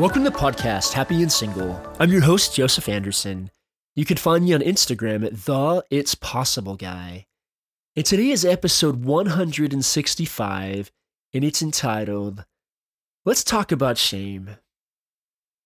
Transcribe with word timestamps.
Welcome 0.00 0.24
to 0.24 0.30
the 0.30 0.38
podcast, 0.38 0.94
Happy 0.94 1.20
and 1.20 1.30
Single. 1.30 1.78
I'm 1.98 2.10
your 2.10 2.22
host, 2.22 2.54
Joseph 2.54 2.88
Anderson. 2.88 3.50
You 3.94 4.06
can 4.06 4.16
find 4.16 4.46
me 4.46 4.54
on 4.54 4.62
Instagram 4.62 5.26
at 5.26 5.44
the 5.44 5.84
It's 5.90 6.14
Possible 6.14 6.74
Guy. 6.74 7.26
And 7.94 8.06
today 8.06 8.30
is 8.30 8.42
episode 8.42 9.04
165, 9.04 10.90
and 11.34 11.44
it's 11.44 11.60
entitled 11.60 12.46
Let's 13.26 13.44
Talk 13.44 13.72
About 13.72 13.98
Shame. 13.98 14.56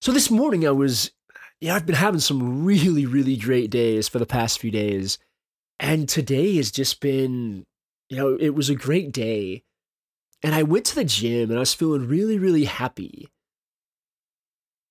So 0.01 0.11
this 0.11 0.33
morning 0.33 0.67
I 0.67 0.73
was, 0.73 1.13
yeah, 1.61 1.77
I've 1.77 1.87
been 1.87 1.95
having 1.95 2.19
some 2.19 2.65
really, 2.65 3.07
really 3.07 3.37
great 3.37 3.71
days 3.71 4.09
for 4.09 4.19
the 4.19 4.27
past 4.27 4.59
few 4.59 4.73
days. 4.73 5.17
And 5.79 6.09
today 6.09 6.57
has 6.57 6.73
just 6.73 7.01
been, 7.01 7.67
you 8.09 8.17
know, 8.17 8.35
it 8.35 8.57
was 8.57 8.69
a 8.69 8.75
great 8.75 9.13
day. 9.13 9.63
And 10.43 10.57
I 10.57 10.65
went 10.65 10.87
to 10.87 10.97
the 10.97 11.05
gym 11.05 11.51
and 11.51 11.57
I 11.57 11.61
was 11.61 11.73
feeling 11.73 12.09
really, 12.09 12.37
really 12.37 12.65
happy 12.65 13.29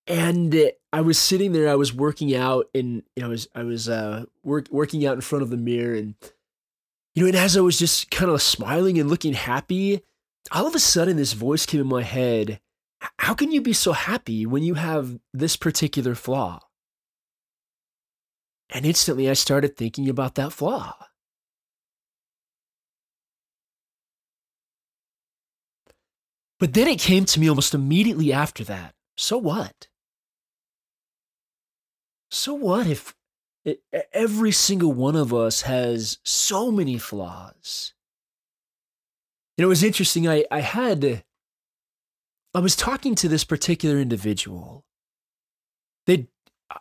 and 0.08 0.72
I 0.92 1.02
was 1.02 1.18
sitting 1.18 1.54
there. 1.54 1.70
I 1.70 1.76
was 1.76 1.94
working 1.94 2.36
out, 2.36 2.68
and 2.76 3.04
you 3.16 3.22
know, 3.22 3.28
I 3.28 3.30
was 3.30 3.48
I 3.56 3.64
was 3.64 3.90
uh, 3.90 4.26
work, 4.44 4.68
working 4.70 5.06
out 5.06 5.16
in 5.16 5.22
front 5.22 5.44
of 5.44 5.50
the 5.50 5.58
mirror, 5.58 5.96
and 5.96 6.16
you 7.16 7.24
know, 7.24 7.28
and 7.28 7.38
as 7.38 7.56
I 7.56 7.62
was 7.62 7.80
just 7.80 8.12
kind 8.12 8.32
of 8.32 8.42
smiling 8.42 9.00
and 9.00 9.10
looking 9.10 9.34
happy, 9.34 10.02
all 10.52 10.68
of 10.68 10.76
a 10.76 10.80
sudden, 10.80 11.18
this 11.18 11.34
voice 11.34 11.66
came 11.66 11.82
in 11.82 11.88
my 11.88 12.04
head. 12.04 12.60
How 13.20 13.34
can 13.34 13.52
you 13.52 13.62
be 13.62 13.74
so 13.74 13.92
happy 13.92 14.46
when 14.46 14.64
you 14.64 14.76
have 14.76 15.20
this 15.34 15.58
particular 15.58 16.16
flaw? 16.16 16.60
And 18.70 18.86
instantly, 18.86 19.30
I 19.30 19.34
started 19.34 19.78
thinking 19.78 20.10
about 20.10 20.36
that 20.36 20.54
flaw. 20.54 20.96
But 26.60 26.74
then 26.74 26.88
it 26.88 27.00
came 27.00 27.26
to 27.26 27.40
me 27.40 27.50
almost 27.50 27.74
immediately 27.74 28.32
after 28.32 28.64
that. 28.64 28.94
So 29.18 29.38
what? 29.38 29.88
So 32.34 32.54
what 32.54 32.88
if 32.88 33.16
every 34.12 34.52
single 34.52 34.92
one 34.92 35.16
of 35.16 35.34
us 35.34 35.62
has 35.62 36.20
so 36.24 36.72
many 36.72 36.98
flaws? 36.98 37.94
You 39.58 39.64
know, 39.64 39.68
it 39.68 39.70
was 39.70 39.84
interesting. 39.84 40.28
I, 40.28 40.46
I 40.50 40.62
had, 40.62 41.24
I 42.54 42.60
was 42.60 42.76
talking 42.76 43.16
to 43.16 43.28
this 43.28 43.44
particular 43.44 44.00
individual 44.00 44.84
that 46.08 46.28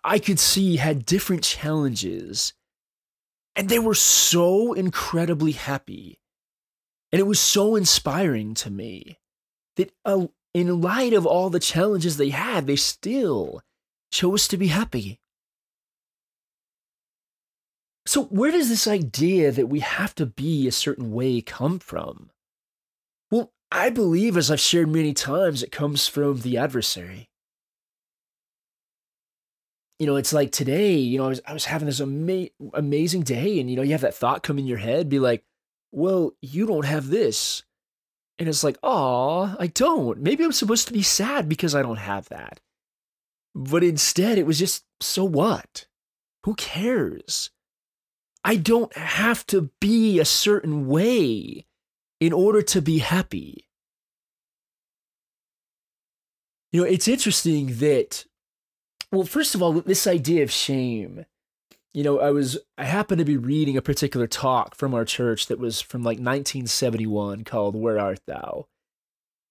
I 0.03 0.19
could 0.19 0.39
see 0.39 0.77
had 0.77 1.05
different 1.05 1.45
challenges, 1.45 2.55
and 3.55 3.69
they 3.69 3.79
were 3.79 3.95
so 3.95 4.73
incredibly 4.73 5.53
happy. 5.53 6.19
And 7.13 7.21
it 7.21 7.27
was 7.27 7.39
so 7.39 7.77
inspiring 7.77 8.55
to 8.55 8.71
me 8.71 9.19
that, 9.77 9.93
uh, 10.05 10.29
in 10.55 10.81
light 10.81 11.13
of 11.13 11.27
all 11.27 11.51
the 11.51 11.61
challenges 11.61 12.17
they 12.17 12.31
had, 12.31 12.67
they 12.67 12.77
still 12.77 13.63
chose 14.11 14.49
to 14.49 14.57
be 14.57 14.69
happy. 14.69 15.19
So, 18.05 18.25
where 18.25 18.51
does 18.51 18.69
this 18.69 18.89
idea 18.89 19.53
that 19.53 19.69
we 19.69 19.81
have 19.81 20.15
to 20.17 20.27
be 20.27 20.67
a 20.67 20.73
certain 20.73 21.13
way 21.13 21.41
come 21.41 21.79
from? 21.79 22.31
Well, 23.31 23.53
I 23.71 23.91
believe, 23.91 24.37
as 24.37 24.51
I've 24.51 24.61
shared 24.61 24.89
many 24.89 25.15
times, 25.15 25.63
it 25.63 25.71
comes 25.71 26.09
from 26.09 26.41
the 26.41 26.59
adversary. 26.59 27.31
You 30.01 30.07
know, 30.07 30.17
it's 30.17 30.33
like 30.33 30.51
today, 30.51 30.97
you 30.97 31.19
know, 31.19 31.27
I 31.27 31.29
was, 31.29 31.41
I 31.47 31.53
was 31.53 31.67
having 31.67 31.87
this 31.87 32.01
ama- 32.01 32.49
amazing 32.75 33.23
day, 33.23 33.61
and, 33.61 33.71
you 33.71 33.77
know, 33.77 33.83
you 33.83 33.93
have 33.93 34.01
that 34.01 34.17
thought 34.17 34.43
come 34.43 34.59
in 34.59 34.67
your 34.67 34.79
head, 34.79 35.09
be 35.09 35.21
like, 35.21 35.45
well, 35.93 36.33
you 36.43 36.67
don't 36.67 36.87
have 36.87 37.09
this. 37.09 37.63
And 38.37 38.49
it's 38.49 38.65
like, 38.65 38.79
oh, 38.83 39.55
I 39.61 39.69
don't. 39.69 40.19
Maybe 40.21 40.43
I'm 40.43 40.51
supposed 40.51 40.89
to 40.89 40.93
be 40.93 41.03
sad 41.03 41.49
because 41.49 41.77
I 41.77 41.83
don't 41.83 41.99
have 41.99 42.29
that. 42.31 42.59
But 43.55 43.85
instead, 43.85 44.39
it 44.39 44.47
was 44.47 44.59
just, 44.59 44.85
so 45.01 45.23
what? 45.23 45.87
Who 46.45 46.55
cares? 46.57 47.52
I 48.45 48.57
don't 48.57 48.95
have 48.97 49.47
to 49.49 49.71
be 49.81 50.19
a 50.19 50.25
certain 50.25 50.87
way 50.87 51.67
in 52.21 52.33
order 52.33 52.63
to 52.63 52.83
be 52.83 52.99
happy. 52.99 53.67
You 56.73 56.81
know, 56.81 56.87
it's 56.87 57.09
interesting 57.09 57.77
that, 57.79 58.25
well, 59.13 59.25
first 59.25 59.55
of 59.55 59.63
all, 59.63 59.73
this 59.73 60.07
idea 60.07 60.43
of 60.43 60.51
shame. 60.51 61.27
You 61.93 62.03
know, 62.03 62.21
I 62.21 62.31
was, 62.31 62.59
I 62.79 62.85
happened 62.85 63.19
to 63.19 63.25
be 63.25 63.37
reading 63.37 63.77
a 63.77 63.83
particular 63.83 64.27
talk 64.27 64.75
from 64.75 64.95
our 64.95 65.05
church 65.05 65.47
that 65.47 65.59
was 65.59 65.81
from 65.83 66.03
like 66.03 66.17
1971 66.17 67.45
called 67.45 67.77
Where 67.77 67.99
Art 67.99 68.21
Thou? 68.27 68.67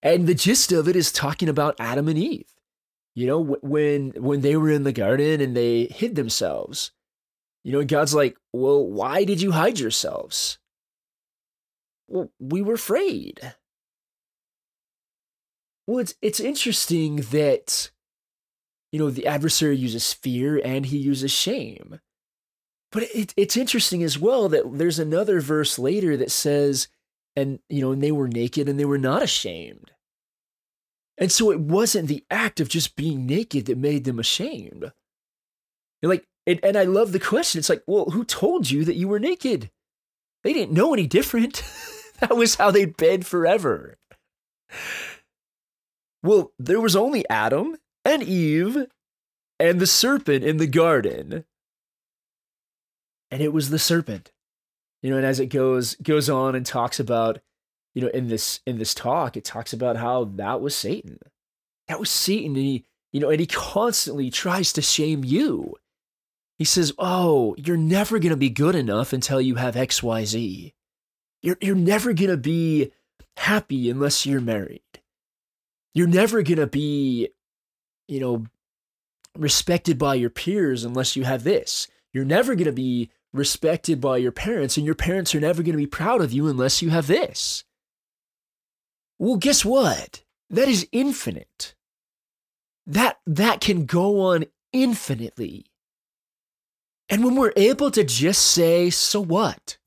And 0.02 0.26
the 0.26 0.34
gist 0.34 0.72
of 0.72 0.88
it 0.88 0.96
is 0.96 1.12
talking 1.12 1.48
about 1.48 1.76
Adam 1.80 2.08
and 2.08 2.18
Eve. 2.18 2.52
You 3.14 3.28
know, 3.28 3.58
when 3.62 4.12
when 4.12 4.42
they 4.42 4.56
were 4.56 4.72
in 4.72 4.84
the 4.84 4.94
garden 4.94 5.42
and 5.42 5.56
they 5.56 5.86
hid 5.86 6.16
themselves 6.16 6.92
you 7.64 7.72
know, 7.72 7.84
God's 7.84 8.14
like, 8.14 8.38
well, 8.54 8.86
why 8.86 9.24
did 9.24 9.42
you 9.42 9.52
hide 9.52 9.80
yourselves? 9.80 10.58
Well, 12.08 12.32
we 12.40 12.62
were 12.62 12.74
afraid. 12.74 13.54
Well, 15.88 16.00
it's 16.00 16.16
it's 16.22 16.40
interesting 16.40 17.18
that 17.32 17.92
you 18.92 19.00
know 19.00 19.10
the 19.10 19.28
adversary 19.28 19.78
uses 19.78 20.14
fear 20.14 20.62
and 20.64 20.86
he 20.86 20.98
uses 20.98 21.32
shame. 21.32 22.00
But 22.92 23.04
it, 23.04 23.34
it's 23.38 23.56
interesting 23.56 24.04
as 24.04 24.20
well 24.20 24.50
that 24.50 24.64
there's 24.78 25.00
another 25.00 25.40
verse 25.40 25.80
later 25.80 26.18
that 26.18 26.32
says, 26.32 26.90
and 27.36 27.60
you 27.70 27.82
know, 27.82 27.92
and 27.92 28.04
they 28.04 28.12
were 28.12 28.28
naked 28.28 28.68
and 28.68 28.80
they 28.80 28.86
were 28.86 28.98
not 28.98 29.24
ashamed. 29.24 29.92
And 31.18 31.32
so 31.32 31.52
it 31.52 31.60
wasn't 31.60 32.08
the 32.08 32.26
act 32.30 32.60
of 32.60 32.68
just 32.68 32.96
being 32.96 33.26
naked 33.26 33.68
that 33.68 33.78
made 33.78 34.04
them 34.04 34.20
ashamed. 34.20 34.92
You're 36.02 36.12
like, 36.12 36.26
and, 36.52 36.60
and 36.64 36.78
I 36.78 36.84
love 36.84 37.12
the 37.12 37.20
question. 37.20 37.60
It's 37.60 37.70
like, 37.70 37.84
well, 37.88 38.06
who 38.12 38.24
told 38.26 38.70
you 38.70 38.84
that 38.86 38.96
you 38.96 39.08
were 39.08 39.20
naked? 39.20 39.72
They 40.44 40.54
didn't 40.54 40.74
know 40.74 40.94
any 40.94 41.08
different. 41.08 41.64
that 42.20 42.36
was 42.36 42.56
how 42.56 42.72
they'd 42.72 42.98
been 42.98 43.24
forever. 43.24 43.98
Well, 46.24 46.52
there 46.60 46.82
was 46.82 46.96
only 46.96 47.28
Adam 47.30 47.78
and 48.06 48.22
Eve 48.22 48.86
and 49.60 49.80
the 49.80 49.88
serpent 49.88 50.44
in 50.44 50.58
the 50.58 50.68
garden. 50.68 51.46
And 53.30 53.42
it 53.42 53.54
was 53.54 53.70
the 53.70 53.80
serpent. 53.80 54.32
You 55.02 55.12
know, 55.12 55.18
and 55.18 55.26
as 55.26 55.40
it 55.40 55.48
goes 55.48 55.96
goes 55.96 56.30
on 56.30 56.54
and 56.54 56.66
talks 56.66 57.00
about, 57.00 57.40
you 57.96 58.02
know, 58.02 58.10
in 58.10 58.28
this 58.28 58.60
in 58.68 58.78
this 58.78 58.94
talk, 58.94 59.36
it 59.36 59.46
talks 59.46 59.74
about 59.74 59.98
how 59.98 60.26
that 60.36 60.62
was 60.62 60.76
Satan. 60.76 61.18
That 61.88 62.00
was 62.00 62.12
Satan. 62.12 62.56
And 62.56 62.66
he, 62.66 62.86
you 63.12 63.20
know, 63.20 63.30
and 63.30 63.40
he 63.40 63.48
constantly 63.48 64.30
tries 64.30 64.74
to 64.74 64.82
shame 64.82 65.24
you. 65.24 65.76
He 66.62 66.66
says, 66.66 66.94
Oh, 67.00 67.56
you're 67.58 67.76
never 67.76 68.20
going 68.20 68.30
to 68.30 68.38
be 68.38 68.52
good 68.52 68.76
enough 68.76 69.14
until 69.14 69.42
you 69.42 69.56
have 69.56 69.74
XYZ. 69.74 70.74
You're, 71.42 71.58
you're 71.60 71.74
never 71.74 72.14
going 72.14 72.30
to 72.30 72.38
be 72.38 72.92
happy 73.36 73.90
unless 73.90 74.28
you're 74.28 74.42
married. 74.42 74.84
You're 75.96 76.06
never 76.06 76.44
going 76.44 76.60
to 76.60 76.68
be, 76.68 77.30
you 78.08 78.20
know, 78.20 78.46
respected 79.36 79.98
by 79.98 80.14
your 80.14 80.30
peers 80.30 80.84
unless 80.84 81.16
you 81.16 81.24
have 81.24 81.44
this. 81.44 81.88
You're 82.14 82.26
never 82.26 82.54
going 82.54 82.66
to 82.66 82.72
be 82.72 83.10
respected 83.34 84.00
by 84.00 84.18
your 84.18 84.32
parents, 84.32 84.78
and 84.78 84.86
your 84.86 84.94
parents 84.94 85.34
are 85.34 85.40
never 85.40 85.64
going 85.64 85.74
to 85.74 85.78
be 85.78 85.88
proud 85.88 86.22
of 86.22 86.32
you 86.32 86.48
unless 86.48 86.84
you 86.84 86.92
have 86.92 87.08
this. 87.08 87.64
Well, 89.18 89.38
guess 89.38 89.66
what? 89.66 90.22
That 90.52 90.68
is 90.68 90.88
infinite. 90.92 91.74
That 92.86 93.18
that 93.26 93.62
can 93.62 93.88
go 93.88 94.22
on 94.22 94.46
infinitely. 94.72 95.71
And 97.12 97.26
when 97.26 97.36
we're 97.36 97.52
able 97.58 97.92
to 97.92 98.06
just 98.06 98.42
say, 98.42 98.90
so 98.90 99.20
what? 99.20 99.78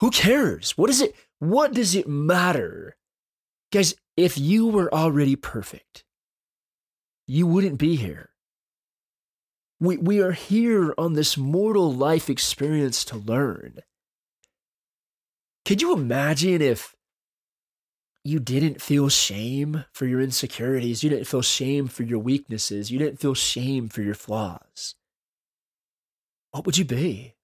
Who 0.00 0.10
cares? 0.10 0.76
What 0.76 0.90
is 0.90 1.00
it? 1.00 1.14
What 1.38 1.72
does 1.72 1.94
it 1.94 2.08
matter? 2.08 2.96
Guys, 3.70 3.94
if 4.16 4.36
you 4.36 4.66
were 4.66 4.92
already 4.92 5.36
perfect, 5.36 6.02
you 7.28 7.46
wouldn't 7.46 7.78
be 7.78 7.94
here. 7.94 8.30
We, 9.78 9.96
we 9.96 10.20
are 10.20 10.32
here 10.32 10.94
on 10.98 11.12
this 11.12 11.36
mortal 11.36 11.92
life 11.92 12.28
experience 12.28 13.04
to 13.06 13.16
learn. 13.16 13.78
Could 15.64 15.80
you 15.80 15.92
imagine 15.92 16.60
if 16.60 16.96
you 18.24 18.40
didn't 18.40 18.82
feel 18.82 19.08
shame 19.08 19.84
for 19.92 20.06
your 20.06 20.20
insecurities? 20.20 21.04
You 21.04 21.10
didn't 21.10 21.28
feel 21.28 21.42
shame 21.42 21.86
for 21.86 22.02
your 22.02 22.18
weaknesses? 22.18 22.90
You 22.90 22.98
didn't 22.98 23.20
feel 23.20 23.34
shame 23.34 23.88
for 23.88 24.02
your 24.02 24.14
flaws? 24.14 24.96
What 26.54 26.64
would 26.66 26.78
you 26.78 26.84
be? 26.84 27.34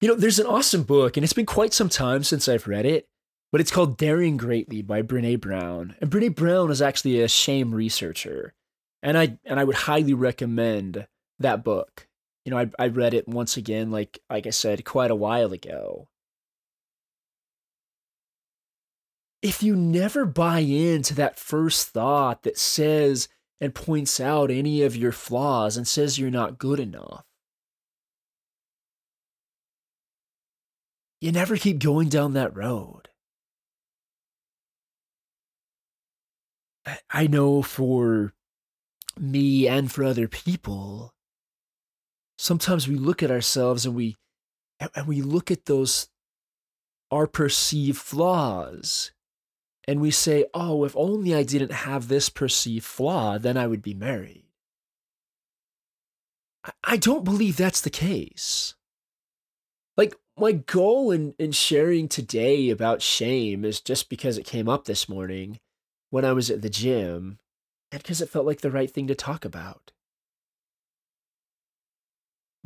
You 0.00 0.08
know, 0.08 0.14
there's 0.14 0.38
an 0.38 0.46
awesome 0.46 0.84
book, 0.84 1.18
and 1.18 1.24
it's 1.24 1.34
been 1.34 1.44
quite 1.44 1.74
some 1.74 1.90
time 1.90 2.24
since 2.24 2.48
I've 2.48 2.66
read 2.66 2.86
it, 2.86 3.08
but 3.52 3.60
it's 3.60 3.70
called 3.70 3.98
Daring 3.98 4.38
Greatly 4.38 4.80
by 4.80 5.02
Brene 5.02 5.38
Brown. 5.38 5.96
And 6.00 6.10
Brene 6.10 6.34
Brown 6.34 6.70
is 6.70 6.80
actually 6.80 7.20
a 7.20 7.28
shame 7.28 7.74
researcher. 7.74 8.54
And 9.02 9.18
I 9.18 9.38
and 9.44 9.60
I 9.60 9.64
would 9.64 9.76
highly 9.76 10.14
recommend 10.14 11.06
that 11.38 11.62
book. 11.62 12.08
You 12.46 12.52
know, 12.52 12.58
I 12.58 12.70
I 12.78 12.88
read 12.88 13.12
it 13.12 13.28
once 13.28 13.58
again, 13.58 13.90
like 13.90 14.18
like 14.30 14.46
I 14.46 14.50
said, 14.50 14.86
quite 14.86 15.10
a 15.10 15.14
while 15.14 15.52
ago. 15.52 16.08
if 19.44 19.62
you 19.62 19.76
never 19.76 20.24
buy 20.24 20.60
into 20.60 21.12
that 21.14 21.38
first 21.38 21.88
thought 21.88 22.44
that 22.44 22.56
says 22.56 23.28
and 23.60 23.74
points 23.74 24.20
out 24.20 24.50
any 24.50 24.82
of 24.82 24.96
your 24.96 25.12
flaws 25.12 25.76
and 25.76 25.86
says 25.86 26.18
you're 26.18 26.30
not 26.30 26.58
good 26.58 26.80
enough, 26.80 27.24
you 31.20 31.32
never 31.32 31.56
keep 31.56 31.78
going 31.78 32.08
down 32.08 32.34
that 32.34 32.54
road. 32.54 33.08
I 37.10 37.26
know 37.26 37.62
for 37.62 38.34
me 39.18 39.66
and 39.66 39.90
for 39.90 40.04
other 40.04 40.28
people, 40.28 41.14
sometimes 42.36 42.86
we 42.86 42.96
look 42.96 43.22
at 43.22 43.30
ourselves 43.30 43.86
and 43.86 43.94
we 43.94 44.16
and 44.94 45.06
we 45.06 45.22
look 45.22 45.50
at 45.50 45.64
those 45.64 46.08
our 47.10 47.26
perceived 47.26 47.96
flaws 47.96 49.12
and 49.86 50.00
we 50.00 50.10
say, 50.10 50.46
"Oh, 50.54 50.84
if 50.84 50.96
only 50.96 51.34
I 51.34 51.42
didn't 51.42 51.72
have 51.72 52.08
this 52.08 52.28
perceived 52.28 52.84
flaw, 52.84 53.38
then 53.38 53.56
I 53.56 53.66
would 53.66 53.82
be 53.82 53.94
married." 53.94 54.44
I 56.82 56.96
don't 56.96 57.24
believe 57.24 57.56
that's 57.56 57.80
the 57.80 57.90
case. 57.90 58.74
Like 59.96 60.14
my 60.36 60.52
goal 60.52 61.10
in, 61.10 61.34
in 61.38 61.52
sharing 61.52 62.08
today 62.08 62.70
about 62.70 63.02
shame 63.02 63.64
is 63.64 63.80
just 63.80 64.08
because 64.08 64.38
it 64.38 64.46
came 64.46 64.68
up 64.68 64.84
this 64.84 65.08
morning 65.08 65.60
when 66.10 66.24
I 66.24 66.32
was 66.32 66.50
at 66.50 66.62
the 66.62 66.70
gym 66.70 67.38
and 67.92 68.02
because 68.02 68.20
it 68.20 68.30
felt 68.30 68.46
like 68.46 68.60
the 68.60 68.70
right 68.70 68.90
thing 68.90 69.06
to 69.08 69.14
talk 69.14 69.44
about. 69.44 69.92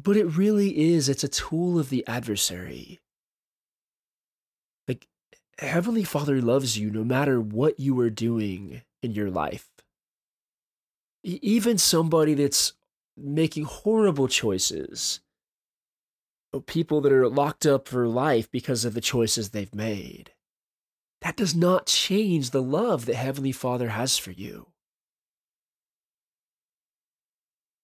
But 0.01 0.17
it 0.17 0.27
really 0.27 0.93
is, 0.93 1.09
it's 1.09 1.25
a 1.25 1.29
tool 1.29 1.79
of 1.79 1.91
the 1.91 2.07
adversary. 2.07 3.01
Heavenly 5.59 6.05
Father 6.05 6.41
loves 6.41 6.79
you 6.79 6.91
no 6.91 7.03
matter 7.03 7.41
what 7.41 7.81
you 7.81 7.99
are 8.01 8.11
doing 8.11 8.83
in 9.03 9.13
your 9.13 9.31
life. 9.31 9.69
Even 11.25 11.79
somebody 11.79 12.35
that's 12.35 12.75
making 13.17 13.65
horrible 13.65 14.29
choices, 14.29 15.21
oh, 16.53 16.61
people 16.61 17.01
that 17.01 17.13
are 17.13 17.29
locked 17.29 17.67
up 17.67 17.89
for 17.89 18.07
life 18.07 18.49
because 18.51 18.85
of 18.85 18.95
the 18.95 19.01
choices 19.01 19.51
they've 19.51 19.75
made. 19.75 20.31
That 21.23 21.37
does 21.37 21.57
not 21.57 21.87
change 21.87 22.51
the 22.51 22.63
love 22.63 23.07
that 23.07 23.17
Heavenly 23.17 23.51
Father 23.51 23.89
has 23.89 24.17
for 24.17 24.31
you. 24.31 24.69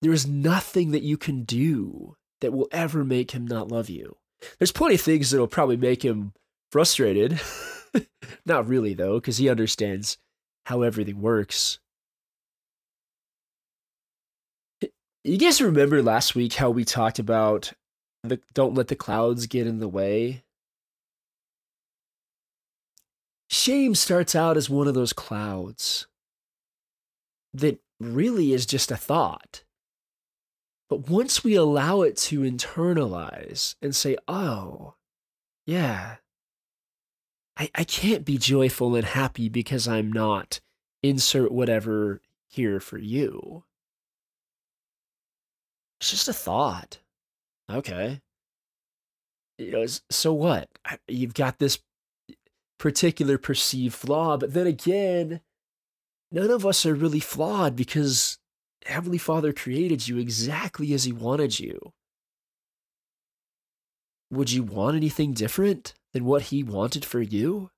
There 0.00 0.12
is 0.12 0.28
nothing 0.28 0.92
that 0.92 1.02
you 1.02 1.16
can 1.16 1.42
do 1.42 2.14
that 2.40 2.52
will 2.52 2.68
ever 2.70 3.04
make 3.04 3.32
him 3.32 3.46
not 3.46 3.72
love 3.72 3.88
you. 3.88 4.16
There's 4.58 4.70
plenty 4.70 4.94
of 4.94 5.00
things 5.00 5.30
that'll 5.30 5.48
probably 5.48 5.76
make 5.76 6.04
him 6.04 6.34
frustrated. 6.74 7.40
not 8.46 8.66
really, 8.66 8.94
though, 8.94 9.20
because 9.20 9.36
he 9.36 9.48
understands 9.48 10.18
how 10.66 10.82
everything 10.82 11.20
works. 11.22 11.78
You 15.22 15.38
guys 15.38 15.62
remember 15.62 16.02
last 16.02 16.34
week 16.34 16.54
how 16.54 16.70
we 16.70 16.84
talked 16.84 17.20
about 17.20 17.72
the 18.24 18.40
don't 18.54 18.74
let 18.74 18.88
the 18.88 18.96
clouds 18.96 19.46
get 19.46 19.68
in 19.68 19.78
the 19.78 19.86
way? 19.86 20.42
Shame 23.48 23.94
starts 23.94 24.34
out 24.34 24.56
as 24.56 24.68
one 24.68 24.88
of 24.88 24.94
those 24.94 25.12
clouds 25.12 26.08
that 27.52 27.78
really 28.00 28.52
is 28.52 28.66
just 28.66 28.90
a 28.90 28.96
thought. 28.96 29.62
But 30.90 31.08
once 31.08 31.44
we 31.44 31.54
allow 31.54 32.02
it 32.02 32.16
to 32.16 32.40
internalize 32.40 33.76
and 33.80 33.94
say, 33.94 34.16
oh, 34.26 34.94
yeah, 35.66 36.16
I, 37.56 37.70
I 37.74 37.84
can't 37.84 38.24
be 38.24 38.38
joyful 38.38 38.96
and 38.96 39.04
happy 39.04 39.48
because 39.48 39.86
I'm 39.86 40.12
not 40.12 40.60
insert 41.02 41.52
whatever 41.52 42.20
here 42.48 42.80
for 42.80 42.98
you. 42.98 43.64
It's 46.00 46.10
just 46.10 46.28
a 46.28 46.32
thought. 46.32 46.98
Okay. 47.70 48.20
You 49.58 49.70
know, 49.70 49.86
so 50.10 50.32
what? 50.32 50.68
You've 51.06 51.34
got 51.34 51.58
this 51.58 51.78
particular 52.78 53.38
perceived 53.38 53.94
flaw, 53.94 54.36
but 54.36 54.52
then 54.52 54.66
again, 54.66 55.40
none 56.32 56.50
of 56.50 56.66
us 56.66 56.84
are 56.84 56.94
really 56.94 57.20
flawed 57.20 57.76
because 57.76 58.38
Heavenly 58.84 59.18
Father 59.18 59.52
created 59.52 60.08
you 60.08 60.18
exactly 60.18 60.92
as 60.92 61.04
He 61.04 61.12
wanted 61.12 61.60
you. 61.60 61.92
Would 64.30 64.50
you 64.50 64.64
want 64.64 64.96
anything 64.96 65.32
different 65.32 65.94
than 66.14 66.24
what 66.24 66.44
He 66.44 66.62
wanted 66.62 67.04
for 67.04 67.20
you? 67.20 67.70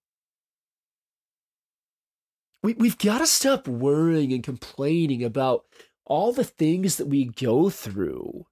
We, 2.62 2.74
we've 2.74 2.98
got 2.98 3.18
to 3.18 3.26
stop 3.26 3.66
worrying 3.66 4.32
and 4.32 4.44
complaining 4.44 5.24
about 5.24 5.64
all 6.04 6.32
the 6.32 6.44
things 6.44 6.96
that 6.96 7.08
we 7.08 7.24
go 7.24 7.68
through. 7.68 8.46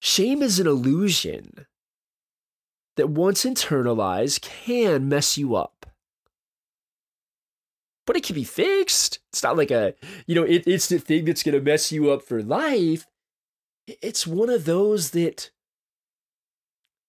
Shame 0.00 0.42
is 0.42 0.58
an 0.58 0.66
illusion 0.66 1.66
that 2.96 3.10
once 3.10 3.44
internalized 3.44 4.40
can 4.40 5.08
mess 5.10 5.36
you 5.36 5.54
up 5.54 5.84
but 8.06 8.16
it 8.16 8.24
can 8.24 8.34
be 8.34 8.44
fixed. 8.44 9.20
It's 9.32 9.42
not 9.42 9.56
like 9.56 9.70
a, 9.70 9.94
you 10.26 10.34
know, 10.34 10.42
it, 10.42 10.64
it's 10.66 10.88
the 10.88 10.98
thing 10.98 11.24
that's 11.24 11.42
going 11.42 11.54
to 11.54 11.60
mess 11.60 11.90
you 11.90 12.10
up 12.10 12.22
for 12.22 12.42
life. 12.42 13.06
It's 13.86 14.26
one 14.26 14.50
of 14.50 14.64
those 14.64 15.10
that 15.10 15.50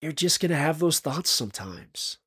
you're 0.02 0.12
just 0.12 0.40
going 0.40 0.52
to 0.52 0.58
have 0.58 0.80
those 0.80 1.00
thoughts 1.00 1.30
sometimes. 1.30 2.18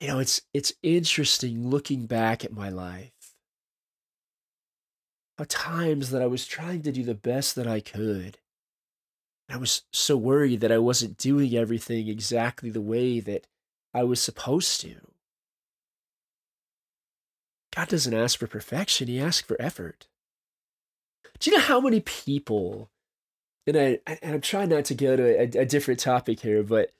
You 0.00 0.08
know, 0.08 0.18
it's 0.20 0.42
it's 0.54 0.72
interesting 0.82 1.68
looking 1.68 2.06
back 2.06 2.44
at 2.44 2.52
my 2.52 2.68
life. 2.68 3.12
How 5.36 5.44
times 5.48 6.10
that 6.10 6.22
I 6.22 6.26
was 6.26 6.46
trying 6.46 6.82
to 6.82 6.92
do 6.92 7.02
the 7.02 7.14
best 7.14 7.54
that 7.56 7.66
I 7.66 7.80
could 7.80 8.38
I 9.50 9.56
was 9.56 9.82
so 9.92 10.16
worried 10.16 10.60
that 10.60 10.72
I 10.72 10.78
wasn't 10.78 11.16
doing 11.16 11.56
everything 11.56 12.08
exactly 12.08 12.68
the 12.68 12.82
way 12.82 13.18
that 13.20 13.46
I 13.94 14.04
was 14.04 14.20
supposed 14.20 14.80
to. 14.82 14.96
God 17.74 17.88
doesn't 17.88 18.14
ask 18.14 18.38
for 18.38 18.46
perfection, 18.46 19.08
He 19.08 19.20
asks 19.20 19.46
for 19.46 19.60
effort. 19.60 20.06
Do 21.38 21.50
you 21.50 21.56
know 21.56 21.62
how 21.62 21.80
many 21.80 22.00
people, 22.00 22.90
and, 23.66 23.76
I, 23.76 24.00
and 24.22 24.34
I'm 24.34 24.40
trying 24.40 24.70
not 24.70 24.84
to 24.86 24.94
go 24.94 25.16
to 25.16 25.22
a, 25.22 25.62
a 25.62 25.66
different 25.66 26.00
topic 26.00 26.40
here, 26.40 26.62
but 26.62 26.90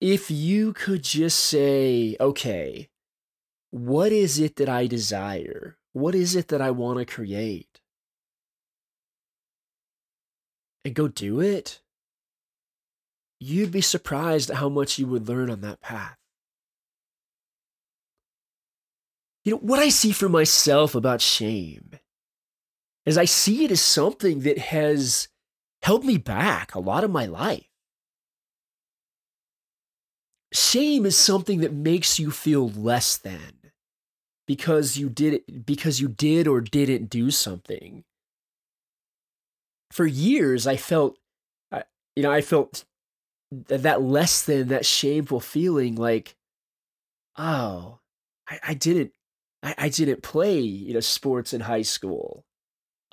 if 0.00 0.30
you 0.30 0.72
could 0.72 1.02
just 1.02 1.38
say, 1.38 2.16
okay, 2.20 2.88
what 3.70 4.12
is 4.12 4.38
it 4.38 4.56
that 4.56 4.68
I 4.68 4.86
desire? 4.86 5.76
What 5.92 6.14
is 6.14 6.36
it 6.36 6.48
that 6.48 6.60
I 6.60 6.70
want 6.70 6.98
to 6.98 7.04
create? 7.06 7.80
and 10.86 10.94
go 10.94 11.08
do 11.08 11.40
it, 11.40 11.80
you'd 13.40 13.72
be 13.72 13.80
surprised 13.80 14.50
at 14.50 14.58
how 14.58 14.68
much 14.68 15.00
you 15.00 15.06
would 15.08 15.28
learn 15.28 15.50
on 15.50 15.60
that 15.60 15.80
path. 15.80 16.16
You 19.46 19.52
know, 19.52 19.58
what 19.58 19.78
I 19.78 19.90
see 19.90 20.10
for 20.10 20.28
myself 20.28 20.96
about 20.96 21.20
shame 21.20 21.92
is 23.06 23.16
I 23.16 23.26
see 23.26 23.64
it 23.64 23.70
as 23.70 23.80
something 23.80 24.40
that 24.40 24.58
has 24.58 25.28
held 25.82 26.04
me 26.04 26.18
back 26.18 26.74
a 26.74 26.80
lot 26.80 27.04
of 27.04 27.12
my 27.12 27.26
life. 27.26 27.68
Shame 30.52 31.06
is 31.06 31.16
something 31.16 31.60
that 31.60 31.72
makes 31.72 32.18
you 32.18 32.32
feel 32.32 32.68
less 32.70 33.16
than 33.16 33.52
because 34.48 34.96
you 34.96 35.08
did 35.08 35.34
it 35.34 35.64
because 35.64 36.00
you 36.00 36.08
did 36.08 36.48
or 36.48 36.60
didn't 36.60 37.08
do 37.08 37.30
something 37.30 38.02
for 39.92 40.06
years 40.06 40.66
I 40.66 40.76
felt, 40.76 41.18
you 42.16 42.22
know, 42.24 42.32
I 42.32 42.40
felt 42.40 42.84
that 43.50 44.02
less 44.02 44.42
than 44.42 44.68
that 44.68 44.84
shameful 44.84 45.38
feeling 45.38 45.94
like, 45.94 46.34
oh, 47.38 48.00
I, 48.48 48.58
I 48.68 48.74
didn't, 48.74 49.12
I, 49.66 49.74
I 49.76 49.88
didn't 49.88 50.22
play, 50.22 50.60
you 50.60 50.94
know, 50.94 51.00
sports 51.00 51.52
in 51.52 51.62
high 51.62 51.82
school. 51.82 52.44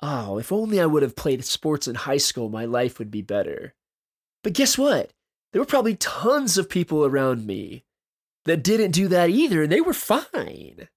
Oh, 0.00 0.38
if 0.38 0.52
only 0.52 0.80
I 0.80 0.86
would 0.86 1.02
have 1.02 1.16
played 1.16 1.44
sports 1.44 1.86
in 1.86 1.94
high 1.94 2.18
school, 2.18 2.48
my 2.48 2.64
life 2.64 2.98
would 2.98 3.10
be 3.10 3.22
better. 3.22 3.74
But 4.42 4.54
guess 4.54 4.78
what? 4.78 5.12
There 5.52 5.60
were 5.60 5.66
probably 5.66 5.96
tons 5.96 6.56
of 6.56 6.68
people 6.68 7.04
around 7.04 7.46
me 7.46 7.84
that 8.44 8.62
didn't 8.62 8.90
do 8.92 9.08
that 9.08 9.30
either, 9.30 9.62
and 9.62 9.72
they 9.72 9.80
were 9.80 9.94
fine 9.94 10.88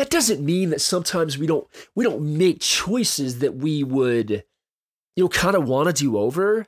that 0.00 0.08
doesn't 0.08 0.42
mean 0.44 0.70
that 0.70 0.80
sometimes 0.80 1.36
we 1.36 1.46
don't 1.46 1.66
we 1.94 2.04
don't 2.04 2.38
make 2.38 2.60
choices 2.60 3.40
that 3.40 3.56
we 3.56 3.84
would 3.84 4.30
you 5.14 5.24
know 5.24 5.28
kind 5.28 5.54
of 5.54 5.68
want 5.68 5.88
to 5.88 5.92
do 5.92 6.16
over 6.16 6.66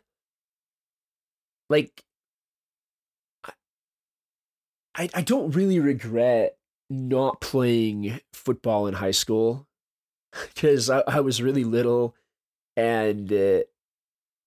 like 1.71 2.05
I, 4.95 5.09
I 5.15 5.23
don't 5.23 5.53
really 5.53 5.81
regret 5.81 6.59
not 6.91 7.41
playing 7.41 8.21
football 8.33 8.87
in 8.87 8.95
high 8.95 9.13
school 9.13 9.67
because 10.55 10.91
I, 10.91 11.03
I 11.07 11.21
was 11.21 11.43
really 11.43 11.65
little 11.65 12.15
and 12.77 13.33
uh, 13.33 13.63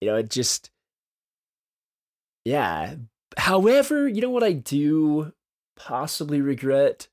you 0.01 0.07
know 0.07 0.15
it 0.15 0.29
just 0.29 0.69
yeah. 2.43 2.95
However 3.37 4.07
you 4.07 4.21
know 4.21 4.29
what 4.29 4.43
i 4.43 4.53
do 4.53 5.33
possibly 5.75 6.41
regret? 6.41 7.07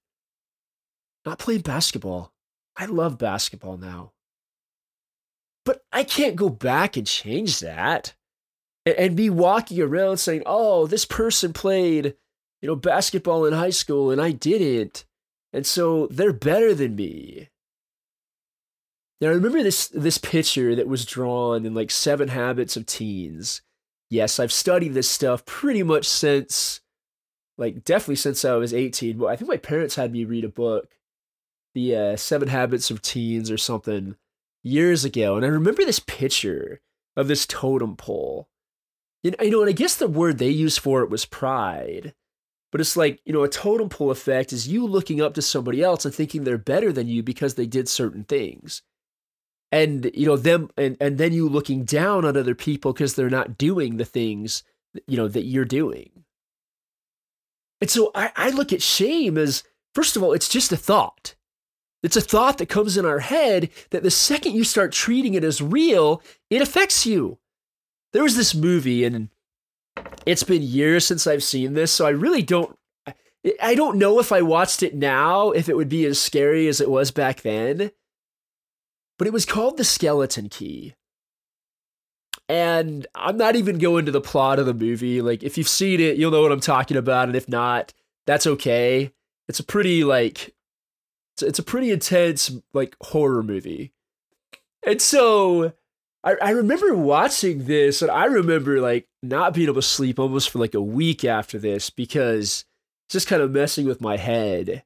Not 1.25 1.39
playing 1.39 1.61
basketball. 1.63 2.33
I 2.77 2.87
love 2.87 3.19
basketball 3.19 3.77
now. 3.77 4.13
But 5.65 5.85
i 5.93 6.05
can't 6.05 6.37
go 6.37 6.49
back 6.49 6.97
and 6.97 7.07
change 7.07 7.61
that 7.61 8.15
and, 8.87 8.97
and 8.97 9.17
be 9.17 9.31
walking 9.31 9.81
around 9.81 10.19
saying 10.19 10.43
oh 10.47 10.87
this 10.87 11.05
person 11.05 11.53
played 11.53 12.15
you 12.61 12.69
know 12.69 12.77
basketball 12.77 13.45
in 13.45 13.53
high 13.53 13.71
school 13.71 14.11
and 14.11 14.21
i 14.21 14.31
didn't 14.31 15.05
and 15.53 15.67
so 15.67 16.07
they're 16.09 16.33
better 16.33 16.75
than 16.75 16.97
me 16.97 17.49
now 19.23 19.29
I 19.29 19.35
remember 19.35 19.63
this 19.63 19.87
this 19.87 20.19
picture 20.19 20.75
that 20.75 20.89
was 20.89 21.07
drawn 21.07 21.65
in 21.65 21.75
like 21.75 21.93
Seven 21.93 22.27
Habits 22.27 22.77
of 22.77 22.87
Teens. 22.87 23.63
Yes, 24.11 24.41
I've 24.41 24.53
studied 24.53 24.95
this 24.95 25.09
stuff 25.09 25.47
pretty 25.47 25.85
much 25.85 26.09
since 26.09 26.81
like 27.57 27.85
definitely 27.85 28.17
since 28.17 28.45
I 28.45 28.57
was 28.57 28.75
18. 28.75 29.19
But 29.19 29.27
I 29.27 29.37
think 29.37 29.49
my 29.49 29.59
parents 29.59 29.95
had 29.95 30.11
me 30.11 30.25
read 30.25 30.43
a 30.43 30.49
book, 30.49 30.99
the 31.73 31.95
uh, 31.95 32.17
Seven 32.17 32.49
Habits 32.49 32.91
of 32.91 33.01
Teens 33.01 33.49
or 33.49 33.57
something, 33.57 34.17
years 34.65 35.05
ago, 35.05 35.37
and 35.37 35.45
I 35.45 35.49
remember 35.49 35.85
this 35.85 36.01
picture 36.01 36.81
of 37.17 37.29
this 37.29 37.47
totem 37.47 37.95
pole. 37.95 38.49
You 39.23 39.31
know, 39.31 39.61
and 39.61 39.69
I 39.69 39.73
guess 39.73 39.95
the 39.95 40.09
word 40.09 40.39
they 40.39 40.49
used 40.49 40.81
for 40.81 41.03
it 41.03 41.11
was 41.11 41.27
pride. 41.27 42.13
But 42.73 42.81
it's 42.81 42.97
like, 42.97 43.21
you 43.27 43.35
know, 43.35 43.45
a 43.45 43.49
totem 43.49 43.91
pole 43.91 44.11
effect 44.11 44.53
is 44.53 44.67
you 44.67 44.87
looking 44.87 45.21
up 45.21 45.35
to 45.35 45.43
somebody 45.43 45.83
else 45.83 46.07
and 46.07 46.15
thinking 46.15 46.43
they're 46.43 46.59
better 46.59 46.91
than 46.91 47.07
you 47.07 47.23
because 47.23 47.55
they 47.55 47.67
did 47.67 47.87
certain 47.87 48.25
things. 48.25 48.83
And 49.71 50.11
you 50.15 50.27
know 50.27 50.37
them 50.37 50.71
and, 50.77 50.97
and 51.01 51.17
then 51.17 51.33
you 51.33 51.49
looking 51.49 51.85
down 51.85 52.25
on 52.25 52.37
other 52.37 52.55
people 52.55 52.93
because 52.93 53.15
they're 53.15 53.31
not 53.31 53.57
doing 53.57 53.97
the 53.97 54.05
things 54.05 54.65
you 55.07 55.17
know 55.17 55.29
that 55.29 55.45
you're 55.45 55.65
doing. 55.65 56.25
And 57.81 57.91
so 57.91 58.11
I, 58.15 58.31
I 58.37 58.51
look 58.51 58.73
at 58.73 58.83
shame 58.83 59.39
as 59.39 59.65
first 59.95 60.17
of 60.17 60.23
all 60.23 60.33
it's 60.33 60.49
just 60.49 60.73
a 60.73 60.77
thought. 60.77 61.35
It's 62.03 62.17
a 62.17 62.21
thought 62.21 62.59
that 62.59 62.69
comes 62.69 62.97
in 62.97 63.07
our 63.07 63.21
head 63.21 63.71
that 63.91 64.03
the 64.03 64.11
second 64.11 64.55
you 64.55 64.65
start 64.65 64.93
treating 64.93 65.35
it 65.35 65.45
as 65.45 65.63
real 65.63 66.23
it 66.51 66.61
affects 66.61 67.07
you. 67.07 67.39
There 68.13 68.25
was 68.25 68.37
this 68.37 68.55
movie 68.55 69.05
and 69.05 69.31
it's 70.27 70.43
been 70.43 70.63
years 70.63 71.07
since 71.07 71.27
i've 71.27 71.43
seen 71.43 71.75
this 71.75 71.93
so 71.93 72.07
i 72.07 72.11
really 72.11 72.43
don't 72.43 72.79
i 73.61 73.75
don't 73.75 73.99
know 73.99 74.19
if 74.19 74.33
i 74.33 74.41
watched 74.41 74.83
it 74.83 74.95
now 74.95 75.51
if 75.51 75.69
it 75.69 75.77
would 75.77 75.89
be 75.89 76.05
as 76.07 76.21
scary 76.21 76.69
as 76.69 76.81
it 76.81 76.91
was 76.91 77.11
back 77.11 77.43
then 77.43 77.91
but 79.23 79.29
it 79.29 79.33
was 79.33 79.47
called 79.47 79.77
The 79.77 79.85
Skeleton 79.85 80.49
Key. 80.49 80.95
And 82.49 83.07
I'm 83.15 83.37
not 83.37 83.55
even 83.55 83.79
going 83.79 84.05
to 84.07 84.11
the 84.11 84.21
plot 84.21 84.59
of 84.59 84.67
the 84.67 84.75
movie. 84.75 85.23
Like, 85.23 85.45
if 85.45 85.57
you've 85.57 85.69
seen 85.69 86.01
it, 86.01 86.17
you'll 86.17 86.33
know 86.33 86.43
what 86.43 86.51
I'm 86.51 86.59
talking 86.59 86.97
about. 86.97 87.29
And 87.29 87.37
if 87.37 87.49
not, 87.49 87.93
that's 88.27 88.49
okay. 88.49 89.13
It's 89.47 89.61
a 89.61 89.65
pretty, 89.65 90.03
like, 90.03 90.57
it's, 91.41 91.61
a 91.61 91.63
pretty 91.63 91.93
intense, 91.93 92.51
like, 92.75 92.97
horror 93.01 93.45
movie. 93.45 93.93
And 94.85 95.01
so 95.01 95.73
I, 96.25 96.37
I 96.41 96.51
remember 96.51 96.95
watching 96.95 97.65
this, 97.65 98.01
and 98.01 98.11
I 98.11 98.27
remember, 98.27 98.81
like, 98.81 99.09
not 99.23 99.55
being 99.55 99.67
able 99.69 99.77
to 99.77 99.83
sleep 99.83 100.19
almost 100.19 100.51
for 100.51 100.59
like 100.59 100.75
a 100.75 100.81
week 100.81 101.25
after 101.25 101.59
this 101.59 101.91
because 101.91 102.65
it's 103.07 103.13
just 103.13 103.29
kind 103.29 103.43
of 103.43 103.51
messing 103.51 103.87
with 103.87 104.01
my 104.01 104.17
head. 104.17 104.85